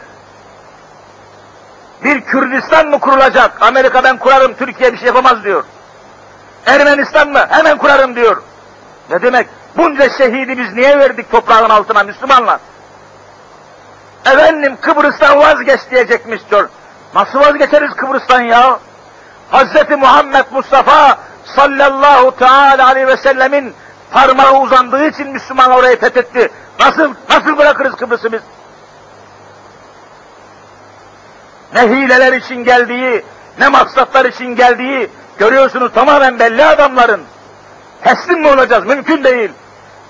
Bir 2.04 2.20
Kürdistan 2.20 2.88
mı 2.88 3.00
kurulacak? 3.00 3.62
Amerika 3.62 4.04
ben 4.04 4.16
kurarım, 4.16 4.54
Türkiye 4.54 4.92
bir 4.92 4.98
şey 4.98 5.06
yapamaz 5.06 5.44
diyor. 5.44 5.64
Ermenistan 6.66 7.28
mı? 7.28 7.46
Hemen 7.48 7.78
kurarım 7.78 8.16
diyor. 8.16 8.42
Ne 9.10 9.22
demek? 9.22 9.48
Bunca 9.76 10.08
şehidi 10.18 10.58
biz 10.58 10.72
niye 10.72 10.98
verdik 10.98 11.30
toprağın 11.30 11.70
altına 11.70 12.02
Müslümanlar? 12.02 12.60
Efendim 14.26 14.76
Kıbrıs'tan 14.80 15.38
vazgeç 15.38 15.80
diyecekmiş 15.90 16.40
diyor. 16.50 16.68
Nasıl 17.14 17.40
vazgeçeriz 17.40 17.90
Kıbrıs'tan 17.96 18.40
ya? 18.40 18.78
Hazreti 19.50 19.96
Muhammed 19.96 20.44
Mustafa 20.50 21.18
sallallahu 21.56 22.36
teala 22.36 22.86
aleyhi 22.86 23.06
ve 23.06 23.16
sellemin 23.16 23.74
parmağı 24.10 24.60
uzandığı 24.60 25.06
için 25.06 25.28
Müslüman 25.28 25.70
orayı 25.70 26.00
fethetti. 26.00 26.50
Nasıl, 26.80 27.14
nasıl 27.30 27.56
bırakırız 27.56 27.96
Kıbrıs'ı 27.96 28.32
biz? 28.32 28.40
Ne 31.74 31.82
hileler 31.82 32.32
için 32.32 32.64
geldiği, 32.64 33.24
ne 33.58 33.68
maksatlar 33.68 34.24
için 34.24 34.56
geldiği 34.56 35.10
görüyorsunuz 35.38 35.92
tamamen 35.94 36.38
belli 36.38 36.64
adamların. 36.64 37.20
Teslim 38.04 38.40
mi 38.40 38.48
olacağız? 38.48 38.86
Mümkün 38.86 39.24
değil. 39.24 39.50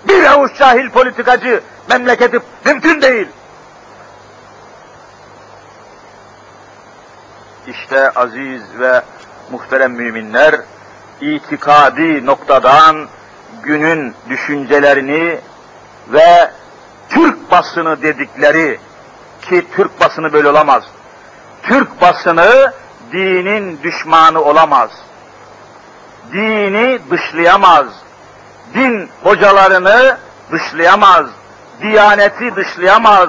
Bir 0.09 0.25
avuç 0.25 0.59
cahil 0.59 0.91
politikacı 0.91 1.61
memleketi 1.89 2.41
mümkün 2.65 3.03
değil. 3.03 3.29
İşte 7.67 8.11
aziz 8.11 8.63
ve 8.79 9.03
muhterem 9.51 9.93
müminler, 9.93 10.55
itikadi 11.21 12.27
noktadan 12.27 13.09
günün 13.63 14.15
düşüncelerini 14.29 15.39
ve 16.09 16.51
Türk 17.09 17.51
basını 17.51 18.03
dedikleri 18.03 18.81
ki 19.43 19.67
Türk 19.77 20.01
basını 20.01 20.33
böyle 20.33 20.49
olamaz. 20.49 20.83
Türk 21.69 22.01
basını 22.01 22.73
dinin 23.13 23.83
düşmanı 23.83 24.41
olamaz. 24.43 24.91
Dini 26.33 26.99
dışlayamaz. 27.11 27.87
Din 28.75 29.11
hocalarını 29.23 30.19
dışlayamaz. 30.53 31.27
Diyaneti 31.83 32.57
dışlayamaz. 32.57 33.29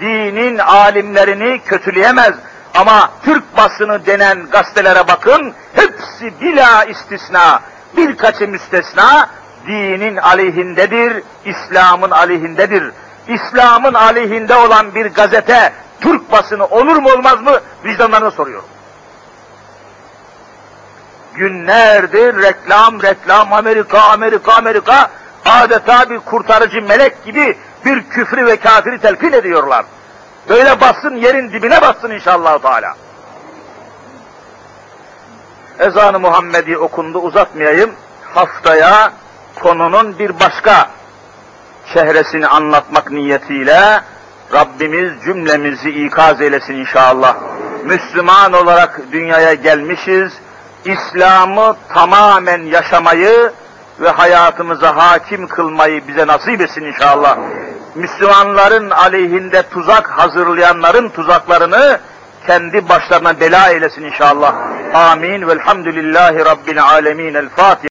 Dinin 0.00 0.58
alimlerini 0.58 1.60
kötüleyemez. 1.64 2.34
Ama 2.74 3.10
Türk 3.24 3.56
basını 3.56 4.06
denen 4.06 4.46
gazetelere 4.50 5.08
bakın, 5.08 5.54
hepsi 5.74 6.40
bila 6.40 6.84
istisna, 6.84 7.60
birkaçı 7.96 8.48
müstesna, 8.48 9.30
dinin 9.66 10.16
aleyhindedir, 10.16 11.22
İslam'ın 11.44 12.10
aleyhindedir. 12.10 12.92
İslam'ın 13.28 13.94
aleyhinde 13.94 14.54
olan 14.54 14.94
bir 14.94 15.06
gazete, 15.06 15.72
Türk 16.00 16.32
basını 16.32 16.66
olur 16.66 16.96
mu 16.96 17.12
olmaz 17.12 17.40
mı? 17.40 17.60
Vicdanlarına 17.84 18.30
soruyorum. 18.30 18.68
Günlerdir 21.34 22.42
reklam, 22.42 23.02
reklam, 23.02 23.52
Amerika, 23.52 24.00
Amerika, 24.00 24.52
Amerika, 24.52 25.10
adeta 25.46 26.10
bir 26.10 26.18
kurtarıcı 26.18 26.82
melek 26.82 27.24
gibi 27.24 27.58
bir 27.84 28.08
küfrü 28.08 28.46
ve 28.46 28.56
kafiri 28.56 29.00
telkin 29.00 29.32
ediyorlar. 29.32 29.84
Böyle 30.48 30.80
bassın, 30.80 31.16
yerin 31.16 31.52
dibine 31.52 31.82
bassın 31.82 32.10
inşallah 32.10 32.58
Teala. 32.58 32.94
Ezan-ı 35.78 36.20
Muhammedi 36.20 36.78
okundu, 36.78 37.18
uzatmayayım. 37.18 37.90
Haftaya 38.34 39.12
konunun 39.62 40.18
bir 40.18 40.40
başka 40.40 40.90
şehresini 41.94 42.46
anlatmak 42.46 43.10
niyetiyle 43.10 44.00
Rabbimiz 44.54 45.12
cümlemizi 45.24 45.90
ikaz 45.90 46.40
eylesin 46.40 46.74
inşallah. 46.74 47.36
Müslüman 47.84 48.52
olarak 48.52 49.00
dünyaya 49.12 49.54
gelmişiz. 49.54 50.32
İslam'ı 50.84 51.76
tamamen 51.94 52.62
yaşamayı 52.62 53.52
ve 54.00 54.08
hayatımıza 54.08 54.96
hakim 54.96 55.48
kılmayı 55.48 56.08
bize 56.08 56.26
nasip 56.26 56.60
etsin 56.60 56.84
inşallah. 56.84 57.38
Müslümanların 57.94 58.90
aleyhinde 58.90 59.62
tuzak 59.62 60.10
hazırlayanların 60.10 61.08
tuzaklarını 61.08 62.00
kendi 62.46 62.88
başlarına 62.88 63.40
bela 63.40 63.70
eylesin 63.70 64.02
inşallah. 64.02 64.54
Amin. 64.94 65.48
Velhamdülillahi 65.48 66.44
Rabbil 66.44 66.82
alemin. 66.82 67.34
El 67.34 67.48
Fatiha. 67.48 67.74